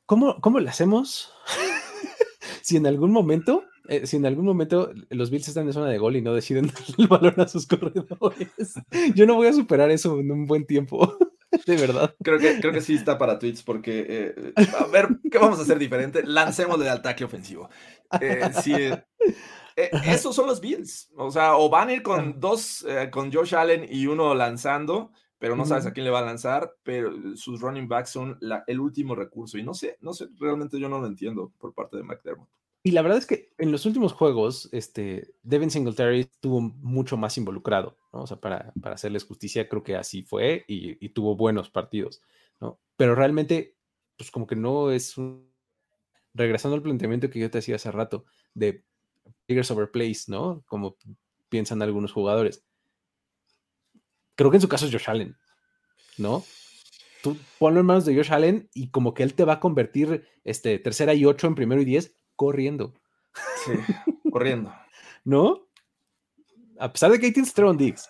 [0.06, 1.34] ¿Cómo, cómo le hacemos?
[2.62, 5.98] si en algún momento eh, si en algún momento los Bills están en zona de
[5.98, 8.74] gol y no deciden darle el balón a sus corredores,
[9.15, 11.17] yo no voy a superar eso en un buen tiempo.
[11.65, 12.13] De verdad.
[12.22, 15.62] Creo que, creo que sí está para tweets porque, eh, a ver, ¿qué vamos a
[15.62, 16.24] hacer diferente?
[16.26, 17.70] Lancemos de ataque ofensivo.
[19.78, 21.10] Eh, sí, esos son los Bills.
[21.16, 25.56] O sea, o van a ir con dos, con Josh Allen y uno lanzando, pero
[25.56, 28.38] no sabes a quién le va a lanzar, pero sus running backs son
[28.68, 29.58] el último recurso.
[29.58, 32.50] Y no sé, no sé, realmente yo no lo entiendo por parte de McDermott.
[32.88, 37.38] Y la verdad es que en los últimos juegos, este, Devin Singletary estuvo mucho más
[37.38, 38.22] involucrado, ¿no?
[38.22, 42.22] O sea, para, para hacerles justicia, creo que así fue y, tuvo buenos partidos,
[42.62, 42.80] ¿no?
[42.96, 43.76] Pero realmente,
[44.16, 45.52] pues como que no es un...
[46.34, 48.86] Regresando al planteamiento que yo te hacía hace rato, de
[49.46, 50.63] figures over plays, ¿no?
[50.68, 50.98] Como
[51.50, 52.63] piensan algunos jugadores.
[54.36, 55.36] Creo que en su caso es Josh Allen,
[56.18, 56.44] ¿no?
[57.24, 60.28] Tú ponlo en manos de Josh Allen y como que él te va a convertir
[60.44, 62.94] este, tercera y ocho en primero y diez corriendo.
[63.66, 63.74] Sí,
[64.32, 64.74] corriendo.
[65.24, 65.68] ¿No?
[66.80, 68.10] A pesar de que ahí tienes Stefan Diggs.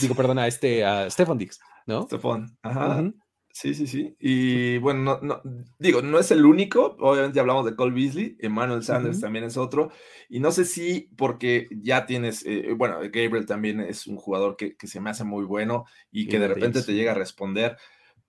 [0.00, 2.02] digo, perdona, este, a Stefan Diggs, ¿no?
[2.02, 3.10] Stefan, ajá.
[3.56, 4.14] Sí, sí, sí.
[4.20, 5.40] Y bueno, no,
[5.78, 6.94] digo, no es el único.
[7.00, 9.90] Obviamente hablamos de Cole Beasley, Emmanuel Sanders también es otro.
[10.28, 14.76] Y no sé si porque ya tienes, eh, bueno, Gabriel también es un jugador que,
[14.76, 17.78] que, se me hace muy bueno y que de repente te llega a responder.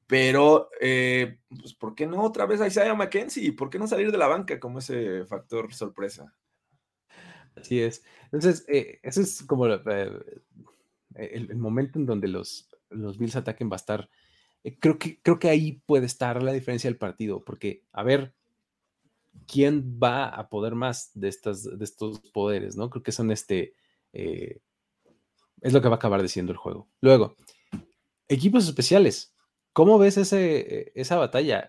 [0.07, 3.51] Pero, eh, pues, ¿por qué no otra vez a Isaiah McKenzie?
[3.51, 6.33] ¿Por qué no salir de la banca como ese factor sorpresa?
[7.53, 8.01] Así es.
[8.31, 10.11] Entonces, eh, ese es como eh,
[11.15, 14.09] el, momento en donde los, los Bills ataquen va a estar.
[14.75, 18.34] Creo, que, creo que ahí puede estar la diferencia del partido, porque, a ver,
[19.47, 22.75] ¿quién va a poder más de, estas, de estos poderes?
[22.75, 22.89] ¿no?
[22.89, 23.73] Creo que son este.
[24.13, 26.88] es lo que va a acabar diciendo el juego.
[27.01, 27.38] Luego,
[28.27, 29.34] equipos especiales.
[29.73, 31.67] ¿Cómo ves ese, esa batalla?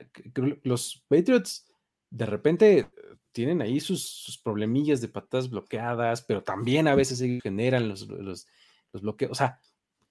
[0.63, 1.67] Los Patriots
[2.11, 2.89] de repente
[3.33, 8.47] tienen ahí sus, problemillas de patadas bloqueadas, pero también a veces generan los, los,
[8.93, 9.33] bloqueos.
[9.33, 9.61] O sea,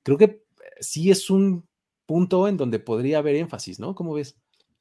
[0.04, 0.44] creo que
[0.80, 1.68] sí es un
[2.08, 3.94] punto en donde podría haber énfasis, ¿no?
[3.94, 4.40] ¿Cómo ves?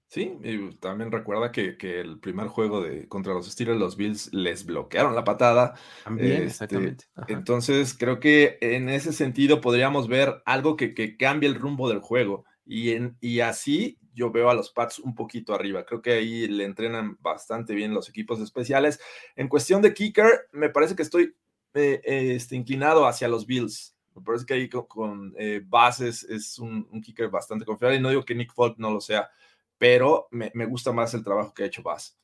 [0.08, 4.64] Sí, y también recuerda que, el primer juego de contra los Steelers, los Bills les
[4.64, 5.74] bloquearon la patada.
[6.04, 7.04] También, este, exactamente.
[7.26, 11.98] Entonces, creo que en ese sentido podríamos ver algo que, que cambie el rumbo del
[11.98, 12.44] juego.
[12.64, 15.84] Y, en, y así yo veo a los Pats un poquito arriba.
[15.84, 19.00] Creo que ahí le entrenan bastante bien los equipos especiales.
[19.34, 21.34] En cuestión de kicker, me parece que estoy
[21.74, 23.95] eh, este, inclinado hacia los Bills.
[24.16, 27.98] Me parece que ahí con, eh, bases es un, kicker bastante confiable.
[27.98, 29.30] Y no digo que Nick Folk no lo sea,
[29.78, 32.18] pero me, me gusta más el trabajo que ha hecho Bass.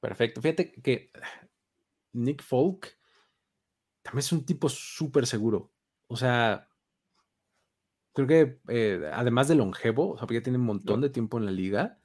[0.00, 0.40] Perfecto.
[0.40, 1.10] Fíjate que
[2.12, 2.98] Nick Folk
[4.02, 5.72] también es un tipo súper seguro.
[6.06, 6.68] O sea,
[8.12, 11.38] creo que eh, además de longevo, o sea, porque ya tiene un montón de tiempo
[11.38, 11.98] en la liga,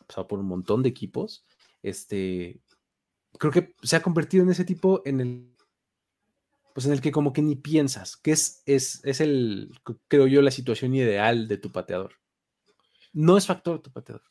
[0.00, 1.46] ha pasado por un montón de equipos,
[1.82, 2.60] este,
[3.38, 5.53] creo que se ha convertido en ese tipo en el
[6.74, 9.70] pues en el que como que ni piensas, que es, es, es el,
[10.08, 12.14] creo yo, la situación ideal de tu pateador.
[13.12, 14.24] No es factor tu pateador.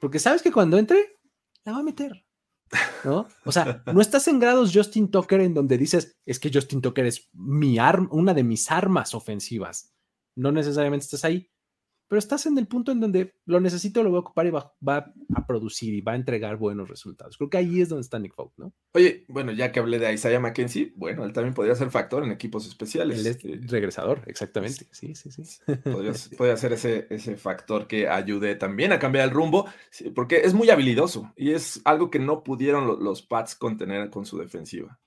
[0.00, 1.20] Porque sabes que cuando entre,
[1.62, 2.24] la va a meter.
[3.04, 3.28] ¿No?
[3.44, 7.04] O sea, no estás en grados Justin Tucker en donde dices, es que Justin Tucker
[7.04, 9.94] es mi arma, una de mis armas ofensivas.
[10.34, 11.50] No necesariamente estás ahí,
[12.10, 14.74] pero estás en el punto en donde lo necesito, lo voy a ocupar y va,
[14.88, 17.36] a producir y va a entregar buenos resultados.
[17.36, 18.74] Creo que ahí es donde está Nick Folk, ¿no?
[18.94, 22.32] Oye, bueno, ya que hablé de Isaiah McKenzie, bueno, él también podría ser factor en
[22.32, 23.20] equipos especiales.
[23.20, 24.88] Él es este, regresador, exactamente.
[24.90, 25.44] Sí, sí, sí.
[25.84, 26.12] Podría,
[26.56, 29.66] ser ese, ese factor que ayude también a cambiar el rumbo,
[30.12, 34.26] porque es muy habilidoso y es algo que no pudieron los, los Pats contener con
[34.26, 34.98] su defensiva.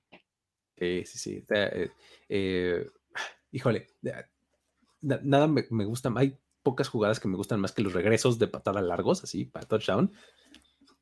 [0.78, 1.46] Sí, sí, sí.
[1.50, 1.90] Eh,
[2.30, 2.90] eh,
[3.52, 3.88] híjole,
[5.02, 6.10] nada me, me gusta.
[6.16, 9.68] Hay pocas jugadas que me gustan más que los regresos de patada largos, así, para
[9.68, 10.12] touchdown.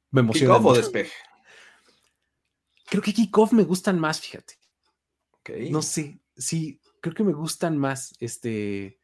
[0.10, 0.56] Me emociona.
[0.56, 1.14] ¿Kickoff o despeje?
[2.90, 4.56] Creo que kickoff me gustan más, fíjate.
[5.70, 9.00] No sé, sí, creo que me gustan más, este...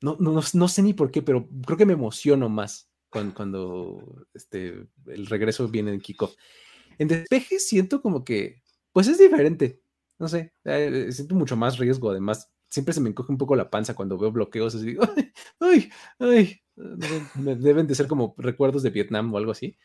[0.00, 4.26] No, no, no, sé ni por qué, pero creo que me emociono más cuando, cuando
[4.34, 6.34] este, el regreso viene en kickoff.
[6.98, 9.80] En despeje siento como que, pues es diferente.
[10.18, 12.10] No sé, eh, siento mucho más riesgo.
[12.10, 14.96] Además, siempre se me encoge un poco la panza cuando veo bloqueos así,
[15.60, 19.78] ay, ay, deben de ser como recuerdos de Vietnam o algo así.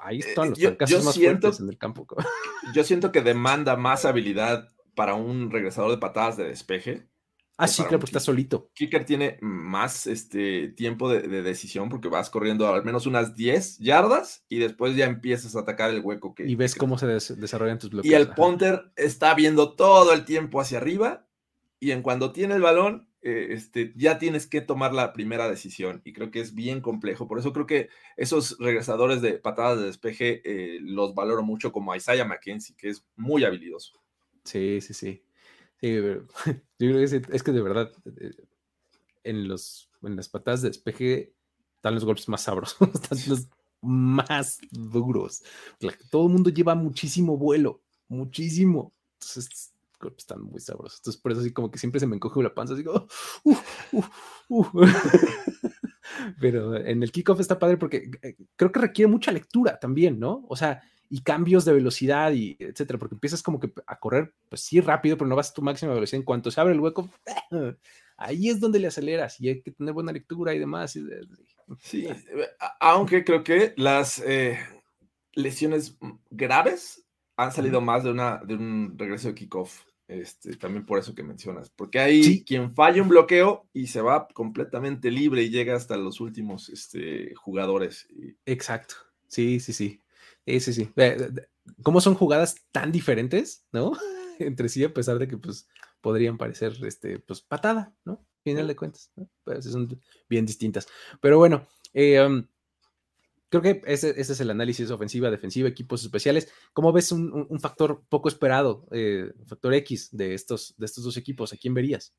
[0.00, 2.06] Ahí están eh, los yo, más fuertes en el campo.
[2.74, 7.08] Yo siento que demanda más habilidad para un regresador de patadas de despeje.
[7.56, 8.70] Ah, sí, claro, porque está solito.
[8.74, 14.44] Kicker tiene más este, tiempo de, decisión porque vas corriendo al menos unas 10 yardas
[14.48, 16.46] y después ya empiezas a atacar el hueco que.
[16.46, 18.12] Y ves cómo se desarrollan tus bloqueos.
[18.12, 21.27] Y el punter está viendo todo el tiempo hacia arriba
[21.80, 26.00] y en cuando tiene el balón, eh, este, ya tienes que tomar la primera decisión
[26.04, 27.26] y creo que es bien complejo.
[27.26, 31.94] Por eso creo que esos regresadores de patadas de despeje eh, los valoro mucho como
[31.94, 34.00] Isaiah McKenzie, que es muy habilidoso.
[34.44, 35.22] Sí, sí, sí.
[35.80, 36.26] sí yo
[36.78, 38.32] creo que es, que de verdad eh,
[39.24, 41.32] en, los, en las patadas de despeje
[41.76, 43.48] están los golpes más sabrosos, están los
[43.80, 45.42] más duros.
[46.10, 48.92] Todo el mundo lleva muchísimo vuelo, muchísimo.
[49.14, 49.72] Entonces
[50.16, 51.00] están muy sabrosos.
[51.00, 53.06] Entonces, por eso así como que siempre se me encoge la panza, así como,
[56.40, 60.44] Pero en el kickoff está padre porque eh, creo que requiere mucha lectura también, ¿no?
[60.48, 64.62] O sea, y cambios de velocidad y etcétera, porque empiezas como que a correr, pues
[64.62, 66.20] sí, rápido, pero no vas a tu máxima velocidad.
[66.20, 67.08] En cuanto se abre el hueco,
[68.16, 70.98] ahí es donde le aceleras y hay que tener buena lectura y demás.
[71.80, 72.08] Sí,
[72.80, 74.58] aunque creo que las eh,
[75.34, 75.96] lesiones
[76.30, 77.04] graves
[77.38, 79.84] han salido más de, una, de un regreso de kickoff.
[80.08, 84.26] Este, también por eso que mencionas, porque hay quien falla un bloqueo y se va
[84.28, 88.08] completamente libre y llega hasta los últimos este, jugadores.
[88.46, 88.94] Exacto,
[89.26, 90.02] sí, sí, sí,
[90.46, 90.90] sí, sí, sí.
[91.82, 93.92] ¿Cómo son jugadas tan diferentes, no?
[94.38, 95.68] Entre sí, a pesar de que pues
[96.00, 98.24] podrían parecer, este, pues patada, ¿no?
[98.44, 99.28] Final de cuentas, ¿no?
[99.44, 100.88] Pues son bien distintas.
[101.20, 102.46] Pero bueno, eh, um,
[103.50, 106.52] Creo que ese, es el análisis ofensiva, defensiva, equipos especiales.
[106.74, 111.52] ¿Cómo ves un, factor poco esperado, eh, factor X de estos, de estos dos equipos?
[111.52, 112.14] ¿A quién verías?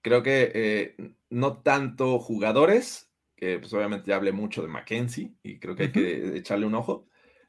[0.00, 0.96] Creo que eh,
[1.28, 5.92] no tanto jugadores, que pues obviamente ya hablé mucho de Mackenzie y creo que hay
[5.92, 7.08] que echarle un ojo,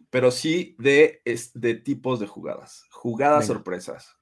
[0.10, 1.22] pero sí de,
[1.54, 4.18] de tipos de jugadas, jugadas sorpresas.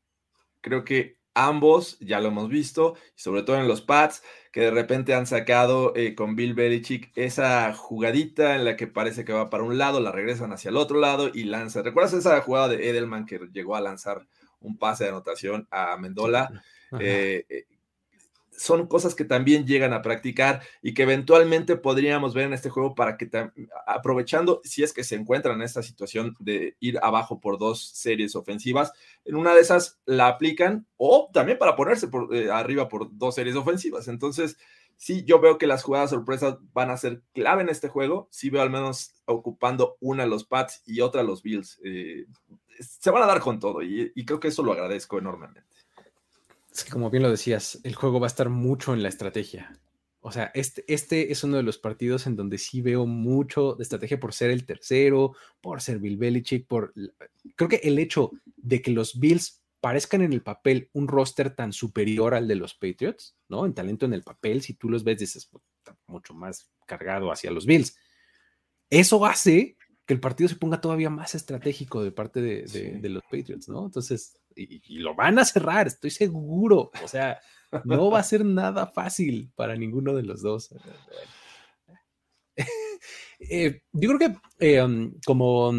[0.62, 5.14] Creo que ambos, ya lo hemos visto, sobre todo en los pads, que de repente
[5.14, 9.64] han sacado eh, con Bill Belichick esa jugadita en la que parece que va para
[9.64, 11.82] un lado, la regresan hacia el otro lado y lanza.
[11.82, 14.28] ¿Recuerdas esa jugada de Edelman que llegó a lanzar
[14.60, 16.64] un pase de anotación a Mendola?
[18.60, 22.94] son cosas que también llegan a practicar y que eventualmente podríamos ver en este juego
[22.94, 23.30] para que
[23.88, 28.36] aprovechando, si es que se encuentran en esta situación de ir abajo por dos series
[28.36, 28.92] ofensivas,
[29.24, 33.36] en una de esas la aplican o también para ponerse por, eh, arriba por dos
[33.36, 34.10] series ofensivas.
[34.10, 34.58] Entonces,
[34.98, 38.28] sí, yo veo que las jugadas sorpresas van a ser clave en este juego.
[38.30, 41.80] Sí veo al menos ocupando una los Pats y otra los Bills.
[41.86, 42.26] Eh,
[42.82, 45.79] se van a dar con todo y creo que eso lo agradezco enormemente
[46.84, 49.80] como bien lo decías, el juego va a estar mucho en la estrategia.
[50.22, 53.84] O sea, este, este es uno de los partidos en donde sí veo mucho de
[53.84, 56.94] estrategia por ser el tercero, por ser Bill Belichick, por...
[57.56, 61.72] Creo que el hecho de que los Bills parezcan en el papel un roster tan
[61.72, 63.66] superior al de los Patriots, ¿no?
[63.66, 67.52] En talento en el papel, si tú los ves, dices, está mucho más cargado hacia
[67.52, 67.98] los Bills.
[68.90, 73.70] Eso hace que el partido se ponga todavía más estratégico de parte de, los Patriots,
[73.70, 73.86] ¿no?
[73.86, 76.92] Entonces, y, lo van a cerrar, estoy seguro.
[77.04, 77.40] O sea,
[77.86, 80.74] no va a ser nada fácil para ninguno de los dos.
[83.42, 85.72] Eh, yo creo que eh, um, como,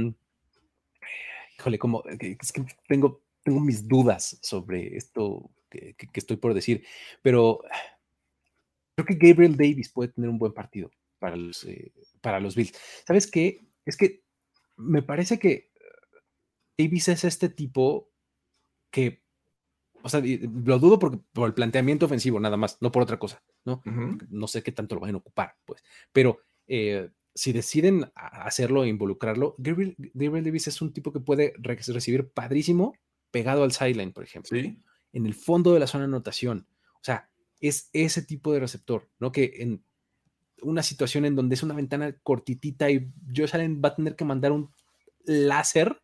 [1.59, 6.85] híjole, como es que tengo, tengo mis dudas sobre esto que, estoy por decir,
[7.23, 7.63] pero
[8.95, 12.73] creo que Gabriel Davis puede tener un buen partido para los, eh, para los Bills.
[13.07, 13.61] ¿Sabes qué?
[13.85, 14.23] Es que
[14.77, 15.71] me parece que
[16.79, 18.10] Davis es este tipo
[18.91, 19.23] que,
[20.03, 23.43] o sea, lo dudo por, por el planteamiento ofensivo nada más, no por otra cosa,
[23.65, 23.83] ¿no?
[24.29, 28.89] No sé qué tanto lo van a ocupar, pues, pero eh, si deciden hacerlo e
[28.89, 32.95] involucrarlo, Gabriel, Davis es un tipo que puede recibir padrísimo
[33.31, 34.59] pegado al sideline, por ejemplo.
[34.59, 34.79] Sí.
[35.13, 36.67] En el fondo de la zona de anotación.
[36.95, 39.33] O sea, es ese tipo de receptor, ¿no?
[39.33, 39.85] Que en
[40.63, 44.25] una situación en donde es una ventana cortitita y Josh Allen va a tener que
[44.25, 44.71] mandar un
[45.25, 46.03] láser,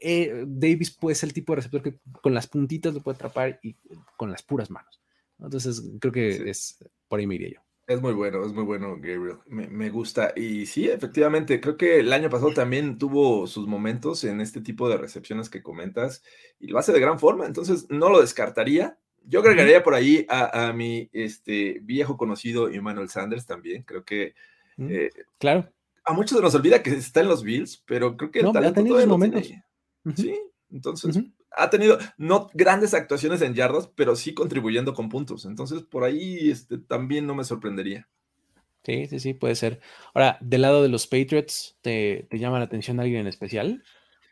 [0.00, 3.58] eh, Davis puede ser el tipo de receptor que con las puntitas lo puede atrapar
[3.62, 3.76] y
[4.16, 5.00] con las puras manos.
[5.40, 7.60] Entonces, creo que es por ahí me iría yo.
[7.86, 9.38] Es muy bueno, es muy bueno, Gabriel.
[9.46, 10.34] Me, gusta.
[10.36, 14.90] Y sí, efectivamente, creo que el año pasado también tuvo sus momentos en este tipo
[14.90, 16.22] de recepciones que comentas
[16.60, 17.46] y lo hace de gran forma.
[17.46, 18.98] Entonces, no lo descartaría.
[19.24, 23.84] Yo agregaría por ahí a, mi este, viejo conocido Emmanuel Sanders también.
[23.84, 24.34] Creo que.
[24.76, 25.72] Eh, claro.
[26.04, 28.80] A muchos se nos olvida que está en los Bills, pero creo que el talento
[28.80, 29.50] ha tenido momentos.
[30.16, 30.38] Sí,
[30.70, 31.18] entonces
[31.56, 35.44] ha tenido no grandes actuaciones en yardas, pero sí contribuyendo con puntos.
[35.44, 38.08] Entonces, por ahí este, también no me sorprendería.
[38.84, 39.80] Sí, sí, sí, puede ser.
[40.14, 43.82] Ahora, del lado de los Patriots, ¿te, llama la atención alguien en especial?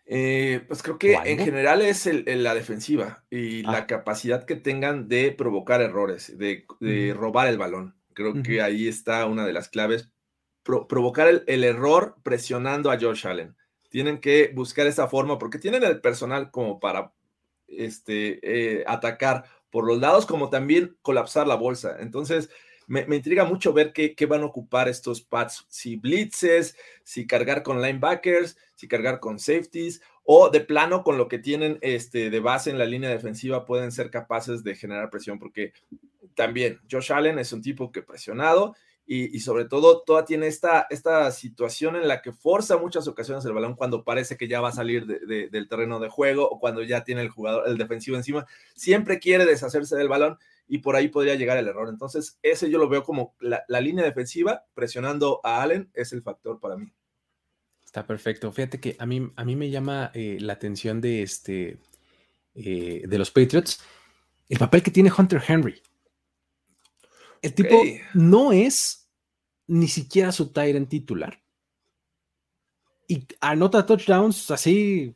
[0.06, 3.86] Eh, pues creo que en general es la defensiva y la ah.
[3.86, 6.64] capacidad que tengan de provocar errores, de,
[7.14, 7.96] robar el balón.
[8.14, 10.10] Creo que ahí está una de las claves.
[10.62, 13.56] provocar el, el, error presionando a Josh Allen
[13.96, 17.14] tienen que buscar esa forma porque tienen el personal como para
[17.66, 21.96] este, eh, atacar por los lados, como también colapsar la bolsa.
[22.00, 22.50] Entonces,
[22.87, 27.80] me, intriga mucho ver qué, van a ocupar estos pads, si blitzes, si cargar con
[27.80, 32.68] linebackers, si cargar con safeties, o de plano con lo que tienen este, de base
[32.68, 35.72] en la línea defensiva pueden ser capaces de generar presión, porque
[36.35, 38.76] también Josh Allen es un tipo que presionado
[39.09, 43.53] y, sobre todo toda tiene esta, esta situación en la que forza muchas ocasiones el
[43.53, 47.05] balón cuando parece que ya va a salir del terreno de juego o cuando ya
[47.05, 51.37] tiene el jugador, el defensivo encima, siempre quiere deshacerse del balón y por ahí podría
[51.37, 51.88] llegar el error.
[51.88, 56.59] Entonces, ese yo lo veo como la, línea defensiva presionando a Allen es el factor
[56.59, 56.92] para mí.
[57.85, 58.51] Está perfecto.
[58.51, 61.79] Fíjate que a mí, a mí me llama eh, la atención de, este,
[62.55, 63.81] eh, de los Patriots
[64.49, 65.83] el papel que tiene Hunter Henry.
[67.46, 67.82] El tipo
[68.14, 69.09] no es
[69.68, 71.40] ni siquiera su en titular.
[73.09, 75.14] Y anota touchdowns así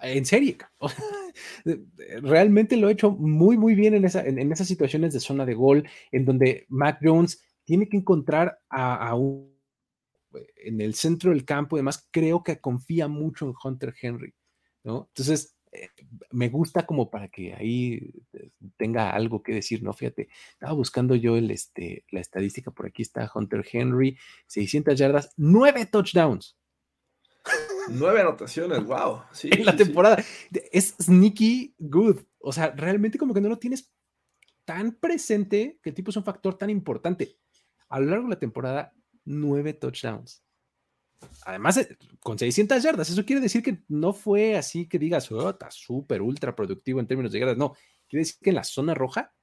[0.00, 0.58] en serie.
[2.22, 5.86] Realmente lo ha hecho muy, muy bien en, en, esas situaciones de zona de gol,
[6.10, 9.52] en donde Mac Jones tiene que encontrar a, un
[10.64, 11.76] en el centro del campo.
[11.76, 14.34] Además, creo que confía mucho en Hunter Henry.
[14.82, 15.08] ¿no?
[15.08, 15.56] Entonces,
[16.30, 19.92] me gusta como para que ahí eh, tenga algo que decir, ¿no?
[19.92, 25.32] Fíjate, estaba buscando yo el, este, la estadística, por aquí está Hunter Henry, 600 yardas,
[25.36, 26.56] 9 touchdowns.
[27.88, 29.22] Nueve anotaciones, wow.
[29.32, 30.22] Sí, en la temporada.
[30.70, 32.20] Es sneaky good.
[32.38, 33.92] O sea, realmente como que no lo tienes
[34.64, 37.36] tan presente que el tipo es un factor tan importante.
[37.88, 40.44] A lo largo de la temporada, nueve touchdowns.
[41.44, 45.50] Además, eh, con 600 yardas, eso quiere decir que no fue así que digas, oh,
[45.50, 47.56] está súper, ultra productivo en términos de yardas.
[47.56, 47.74] No,
[48.08, 49.34] quiere decir que en la zona roja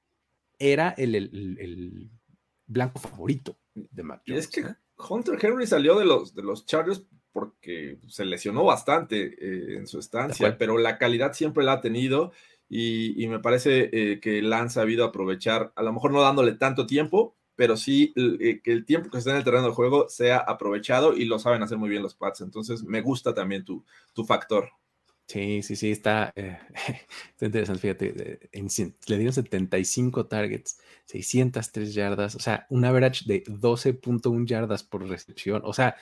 [0.58, 2.10] era el,
[2.66, 4.64] blanco favorito de Mac Y es que
[4.96, 9.98] Hunter Henry salió de los, de los Chargers porque se lesionó bastante eh, en su
[9.98, 12.32] estancia, pero la calidad siempre la ha tenido
[12.68, 16.86] y, me parece eh, que la han sabido aprovechar, a lo mejor no dándole tanto
[16.86, 20.38] tiempo, pero sí eh, que el tiempo que está en el terreno de juego sea
[20.38, 22.40] aprovechado y lo saben hacer muy bien los Pats.
[22.40, 24.70] Entonces, me gusta también tu, tu factor.
[25.26, 26.58] Sí, sí, sí, está, eh,
[27.42, 27.82] interesante.
[27.82, 35.06] Fíjate, le dieron 75 targets, 603 yardas, o sea, un average de 12.1 yardas por
[35.06, 35.60] recepción.
[35.62, 35.96] O sea,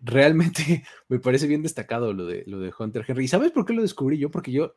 [0.00, 3.26] realmente me parece bien destacado lo de, lo de Hunter Henry.
[3.26, 4.32] ¿Y sabes por qué lo descubrí yo?
[4.32, 4.74] Porque yo,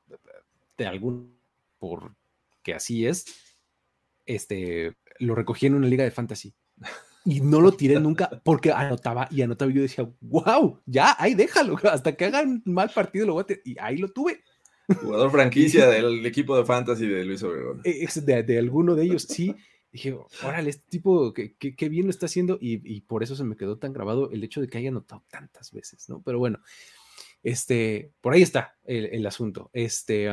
[0.78, 1.36] de algún,
[1.80, 3.58] porque así es,
[4.28, 6.54] este, lo recogí en una liga de fantasy
[7.26, 9.72] y no lo tiré nunca porque anotaba y anotaba.
[9.72, 13.54] Y yo decía, wow, ya, ahí déjalo, hasta que hagan mal partido lo voy a
[13.66, 14.44] Y ahí lo tuve.
[14.88, 17.82] Jugador franquicia del equipo de fantasy de Luis Obregón.
[17.84, 19.54] E, de, de, alguno de ellos, sí.
[19.92, 22.58] Dije, órale, este tipo, qué, qué, bien lo está haciendo.
[22.62, 25.72] Y, por eso se me quedó tan grabado el hecho de que haya anotado tantas
[25.72, 26.22] veces, ¿no?
[26.22, 26.60] Pero bueno,
[27.42, 29.70] este, por ahí está el, asunto.
[29.72, 30.28] Este,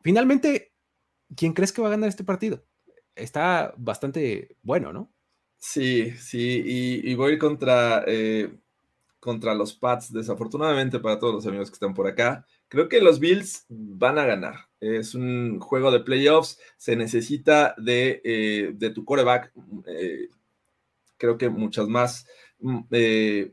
[0.00, 0.72] finalmente,
[1.36, 2.64] ¿quién crees que va a ganar este partido?
[3.14, 5.12] Está bastante bueno, ¿no?
[5.58, 6.62] Sí, sí,
[7.04, 8.52] y, voy contra, eh,
[9.20, 12.44] contra los Pats, desafortunadamente para todos los amigos que están por acá.
[12.68, 14.56] Creo que los Bills van a ganar.
[14.80, 19.52] Es un juego de playoffs, se necesita de, eh, de tu coreback.
[19.86, 20.28] Eh,
[21.18, 22.26] creo que muchas más.
[22.58, 23.52] Mm, eh,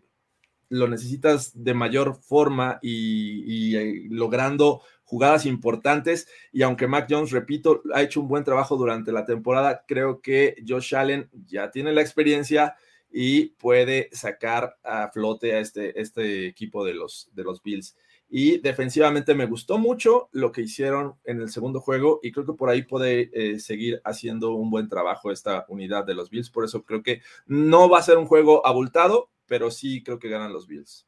[0.69, 6.27] lo necesitas de mayor forma y, logrando jugadas importantes.
[6.51, 10.55] Y aunque Mac Jones, repito, ha hecho un buen trabajo durante la temporada, creo que
[10.67, 12.75] Josh Allen ya tiene la experiencia
[13.11, 17.95] y puede sacar a flote a este, este equipo de los, de los Bills.
[18.29, 22.53] Y defensivamente me gustó mucho lo que hicieron en el segundo juego y creo que
[22.53, 26.51] por ahí puede eh, seguir haciendo un buen trabajo esta unidad de los Bills.
[26.51, 30.29] Por eso creo que no va a ser un juego abultado, pero sí creo que
[30.29, 31.07] ganan los Bills.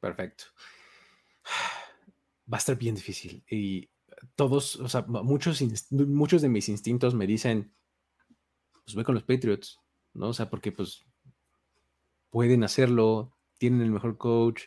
[0.00, 0.44] Perfecto.
[2.52, 3.88] Va a estar bien difícil y
[4.36, 7.72] todos, o sea, muchos, muchos de mis instintos me dicen,
[8.84, 9.80] pues voy con los Patriots,
[10.12, 10.28] ¿no?
[10.28, 11.04] O sea, porque pues
[12.30, 14.64] pueden hacerlo, tienen el mejor coach.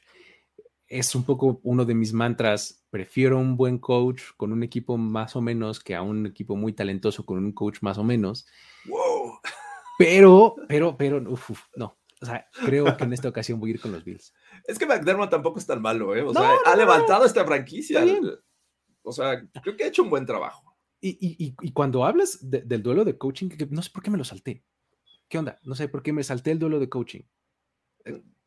[0.88, 2.86] Es un poco uno de mis mantras.
[2.90, 6.74] Prefiero un buen coach con un equipo más o menos que a un equipo muy
[6.74, 8.48] talentoso con un coach más o menos.
[8.86, 9.40] Wow.
[9.98, 11.98] Pero, pero, pero, uf, no.
[12.22, 14.34] O sea, creo que en esta ocasión voy a ir con los Bills.
[14.68, 16.24] Es que McDermott tampoco es tan malo, ¿eh?
[16.24, 18.04] O sea, ha levantado esta franquicia.
[19.04, 20.76] O sea, creo que ha hecho un buen trabajo.
[21.00, 24.64] Y, cuando hablas del duelo de coaching, no sé por qué me lo salté.
[25.30, 25.60] ¿Qué onda?
[25.64, 27.22] No sé por qué me salté el duelo de coaching.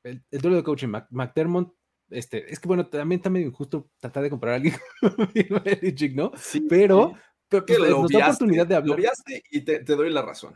[0.03, 1.75] El, duelo de coaching, McDermott,
[2.11, 4.75] este, es que bueno, también está medio injusto tratar de comparar a alguien
[6.17, 6.33] ¿no?
[6.37, 7.15] Sí, pero,
[7.49, 8.99] pero pues, nos da oportunidad de hablar.
[8.99, 9.05] Lo
[9.51, 10.55] y te, te, doy la razón.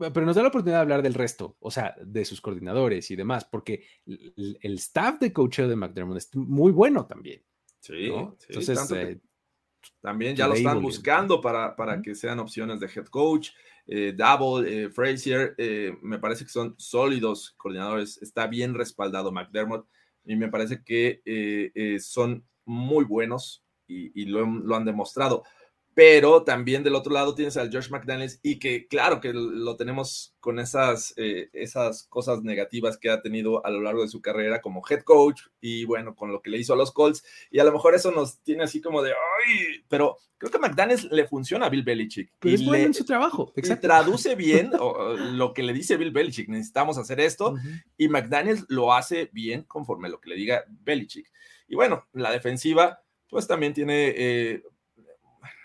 [0.00, 3.16] Pero nos da la oportunidad de hablar del resto, o sea, de sus coordinadores y
[3.16, 7.42] demás, porque el, staff de coaching de McDermott es muy bueno también.
[7.80, 8.10] Sí,
[8.48, 9.20] Entonces, eh,
[10.00, 13.50] también ya lo están buscando para, para que sean opciones de head coach.
[13.86, 18.22] Eh, Double, eh, Frazier, eh, me parece que son sólidos coordinadores.
[18.22, 19.86] Está bien respaldado McDermott
[20.24, 21.20] y me parece que
[22.00, 25.42] son muy buenos y, lo, lo, han demostrado
[25.94, 30.34] pero también del otro lado tienes al Josh McDaniels y que claro que lo tenemos
[30.38, 34.60] con esas, eh, esas cosas negativas que ha tenido a lo largo de su carrera
[34.60, 37.64] como head coach y bueno, con lo que le hizo a los Colts y a
[37.64, 41.66] lo mejor eso nos tiene así como de, ay, pero creo que McDaniels le funciona
[41.66, 42.32] a Bill Belichick.
[42.44, 43.88] y es bueno en su trabajo, exacto.
[43.88, 44.70] Traduce bien
[45.32, 47.56] lo que le dice Bill Belichick, necesitamos hacer esto
[47.96, 51.30] y McDaniels lo hace bien conforme lo que le diga Belichick.
[51.66, 54.14] Y bueno, la defensiva pues también tiene...
[54.16, 54.62] Eh,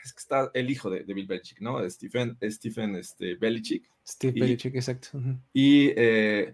[0.03, 1.87] es que está el hijo de, Bill Belichick, ¿no?
[1.89, 3.89] Stephen, Stephen este, Belichick.
[4.05, 5.09] Steve Belichick, exacto.
[5.53, 6.53] Y, eh,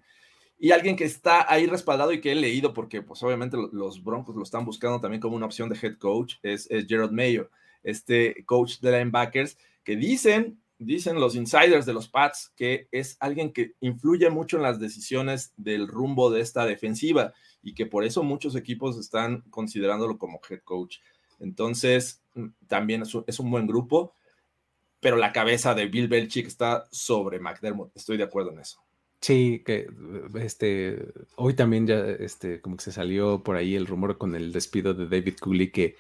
[0.64, 4.36] y alguien que está ahí respaldado y que he leído, porque pues obviamente los Broncos
[4.36, 7.50] lo están buscando también como una opción de head coach, es, Gerald Mayo,
[7.82, 13.52] este coach de linebackers, que dicen, dicen los insiders de los Pats, que es alguien
[13.52, 18.22] que influye mucho en las decisiones del rumbo de esta defensiva y que por eso
[18.22, 20.98] muchos equipos están considerándolo como head coach.
[21.40, 22.21] Entonces,
[22.68, 24.14] también es un, buen grupo,
[25.00, 27.96] pero la cabeza de Bill Belichick está sobre McDermott.
[27.96, 28.82] Estoy de acuerdo en eso.
[29.20, 29.88] Sí, que
[30.36, 34.52] este, hoy también ya este, como que se salió por ahí el rumor con el
[34.52, 35.96] despido de David Cooley, que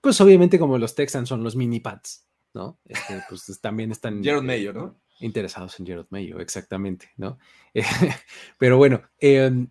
[0.00, 2.78] pues obviamente como los Texans son los mini pats, ¿no?
[2.84, 4.22] Este, pues también están...
[4.22, 4.96] Gerald Mayo, ¿no?
[5.18, 7.38] Interesados en Gerald Mayo, exactamente, ¿no?
[8.58, 9.66] pero bueno, eh,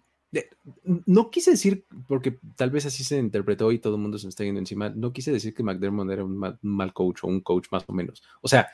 [1.05, 4.29] no quise decir, porque tal vez así se interpretó y todo el mundo se me
[4.29, 7.67] está yendo encima, no quise decir que McDermott era un mal, coach o un coach
[7.71, 8.23] más o menos.
[8.41, 8.67] O sea,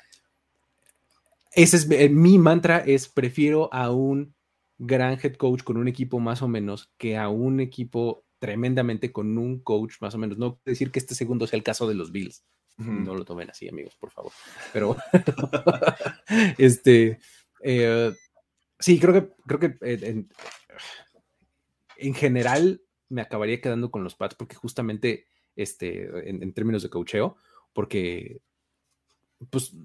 [1.53, 4.34] ese es eh, mi mantra es prefiero a un
[4.78, 9.38] gran head coach con un equipo más o menos que a un equipo tremendamente con
[9.38, 10.38] un coach más o menos.
[10.38, 12.43] No quiere decir que este segundo sea el caso de los Bills.
[12.78, 14.32] No lo tomen así, amigos, por favor.
[14.74, 14.97] Pero
[16.57, 17.20] este
[17.62, 18.12] eh,
[18.80, 20.30] sí, creo que creo que eh, en
[22.14, 27.38] general me acabaría quedando con los Pats porque justamente este, en, términos de cocheo,
[27.74, 28.41] porque
[29.49, 29.76] pues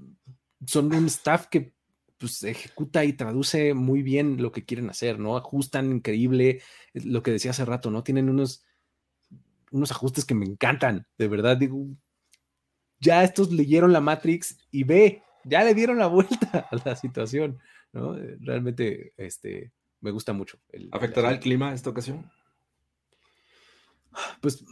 [0.64, 1.72] son un staff que
[2.18, 5.36] pues, ejecuta y traduce muy bien lo que quieren hacer, ¿no?
[5.36, 6.62] Ajustan increíble,
[6.94, 8.02] lo que decía hace rato, ¿no?
[8.02, 8.64] Tienen unos,
[9.70, 11.86] unos ajustes que me encantan, de verdad, digo,
[13.00, 17.58] ya estos leyeron la Matrix y ve, ya le dieron la vuelta a la situación,
[17.92, 18.14] ¿no?
[18.40, 19.72] Realmente, este,
[20.06, 20.58] me gusta mucho.
[20.92, 22.30] ¿Afectará el, clima esta ocasión?
[24.40, 24.64] Pues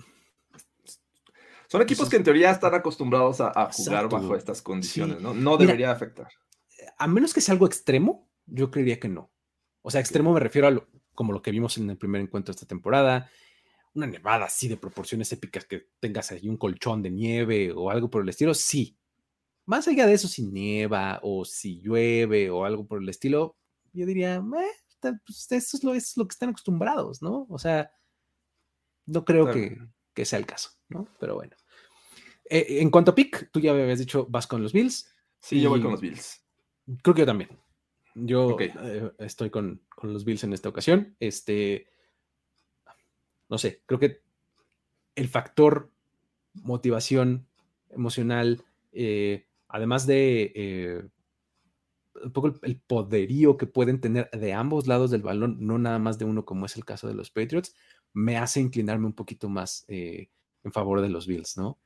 [1.66, 5.34] son equipos pues que en teoría están acostumbrados a, jugar bajo estas condiciones, ¿no?
[5.34, 6.28] No debería afectar.
[6.96, 9.32] A menos que sea algo extremo, yo creería que no.
[9.82, 12.52] O sea, extremo me refiero a lo, como lo que vimos en el primer encuentro
[12.52, 13.28] de esta temporada,
[13.92, 18.08] una nevada así de proporciones épicas que tengas ahí un colchón de nieve o algo
[18.08, 18.96] por el estilo, sí.
[19.66, 23.56] Más allá de eso, si nieva o si llueve o algo por el estilo,
[23.94, 24.70] yo diría, eh,
[25.24, 27.46] pues, eso es lo, es lo que están acostumbrados, ¿no?
[27.48, 27.90] O sea,
[29.06, 29.78] no creo que,
[30.14, 31.08] que, sea el caso, ¿no?
[31.20, 31.56] Pero bueno.
[32.50, 35.10] Eh, en cuanto a pick, tú ya me habías dicho, vas con los Bills.
[35.40, 36.44] Sí, yo voy con los Bills.
[37.02, 37.50] Creo que yo también.
[38.14, 41.16] Yo eh, estoy con, con, los Bills en esta ocasión.
[41.18, 41.88] Este,
[43.48, 44.22] no sé, creo que
[45.16, 45.90] el factor
[46.54, 47.46] motivación
[47.90, 51.02] emocional, eh, además de eh,
[52.22, 56.18] un poco el, poderío que pueden tener de ambos lados del balón, no nada más
[56.18, 57.74] de uno como es el caso de los Patriots,
[58.12, 60.30] me hace inclinarme un poquito más eh,
[60.62, 61.78] en favor de los Bills, ¿no?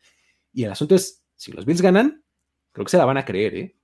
[0.53, 2.23] Y el asunto es, si los Bills ganan,
[2.73, 3.77] creo que se la van a creer, ¿eh?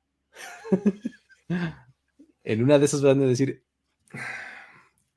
[2.44, 3.64] en una de esas van a decir,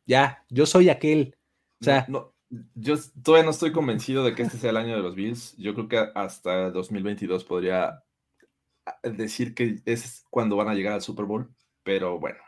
[0.06, 1.36] ya, yo soy aquel.
[1.82, 2.34] O sea, no,
[2.76, 5.56] yo todavía no estoy convencido de que este sea el año de los Bills.
[5.58, 8.04] Yo creo que hasta 2022 podría
[9.04, 12.40] decir que es cuando van a llegar al Super Bowl, pero bueno.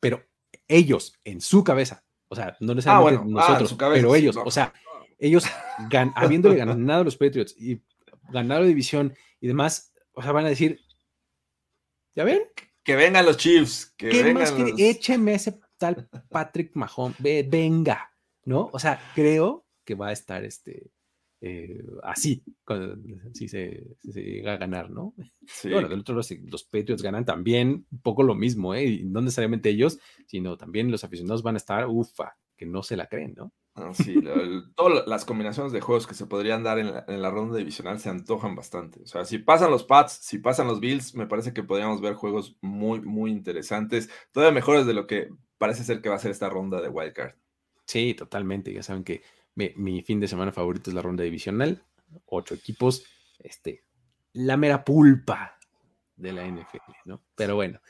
[0.00, 0.24] Pero
[0.68, 4.72] ellos, en su cabeza, o sea, no necesariamente ah, ah, nosotros, pero ellos, o sea,
[5.18, 5.44] ellos
[6.14, 7.82] habiéndole ganado a los Patriots y
[8.30, 10.80] ganado la división y demás, o sea, van a decir,
[12.14, 12.42] ¿ya ven?
[12.82, 13.94] Que vengan los Chiefs.
[13.96, 17.16] Que ¿Qué más que écheme ese tal Patrick Mahomes?
[17.20, 18.12] venga.
[18.44, 18.70] ¿no?
[18.72, 20.90] O sea, creo que va a estar este,
[21.44, 22.44] eh, así,
[23.34, 25.12] si se, llega a ganar, ¿no?
[25.64, 28.84] Bueno, del otro lado, los Patriots ganan también un poco lo mismo, ¿eh?
[28.84, 32.96] Y no necesariamente ellos, sino también los aficionados van a estar, ufa, que no se
[32.96, 33.52] la creen, ¿no?
[33.74, 34.22] Ah, sí,
[34.76, 37.98] todas las combinaciones de juegos que se podrían dar en la, en la, ronda divisional
[37.98, 39.02] se antojan bastante.
[39.02, 42.14] O sea, si pasan los Pats, si pasan los Bills, me parece que podríamos ver
[42.14, 46.30] juegos muy, muy interesantes, todavía mejores de lo que parece ser que va a ser
[46.30, 47.34] esta ronda de Wildcard.
[47.86, 48.72] Sí, totalmente.
[48.72, 49.22] Ya saben que
[49.54, 51.84] mi, fin de semana favorito es la ronda divisional.
[52.26, 53.04] Ocho equipos.
[53.38, 53.84] Este,
[54.32, 55.58] la mera pulpa
[56.16, 57.22] de la NFL, ¿no?
[57.34, 57.80] Pero bueno,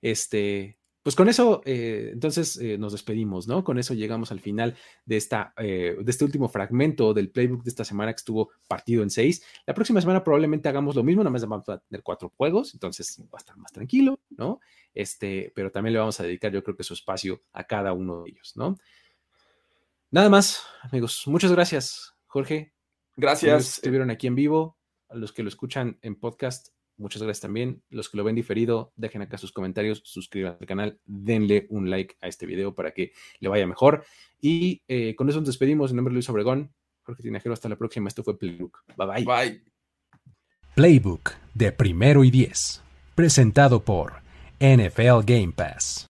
[0.00, 3.64] este, pues con eso, eh, entonces eh, nos despedimos, ¿no?
[3.64, 7.70] Con eso llegamos al final de, esta, eh, de este último fragmento del playbook de
[7.70, 9.42] esta semana que estuvo partido en seis.
[9.66, 13.18] La próxima semana probablemente hagamos lo mismo, nada más vamos a tener cuatro juegos, entonces
[13.22, 14.60] va a estar más tranquilo, ¿no?
[14.92, 18.22] Este, pero también le vamos a dedicar, yo creo que su espacio a cada uno
[18.22, 18.76] de ellos, ¿no?
[20.12, 21.22] Nada más, amigos.
[21.26, 22.72] Muchas gracias, Jorge.
[23.16, 23.78] Gracias.
[23.78, 24.76] estuvieron aquí en vivo.
[25.08, 27.82] A los que lo escuchan en podcast, muchas gracias también.
[27.90, 32.16] Los que lo ven diferido, dejen acá sus comentarios, suscríbanse al canal, denle un like
[32.20, 34.04] a este video para que le vaya mejor.
[34.40, 35.90] Y eh, con eso nos despedimos.
[35.90, 38.08] En nombre de Luis Obregón, Jorge Tinajero, hasta la próxima.
[38.08, 38.84] Esto fue Playbook.
[38.96, 39.24] Bye bye.
[39.24, 39.64] Bye.
[40.74, 42.82] Playbook de primero y diez.
[43.14, 44.22] Presentado por
[44.60, 46.09] NFL Game Pass.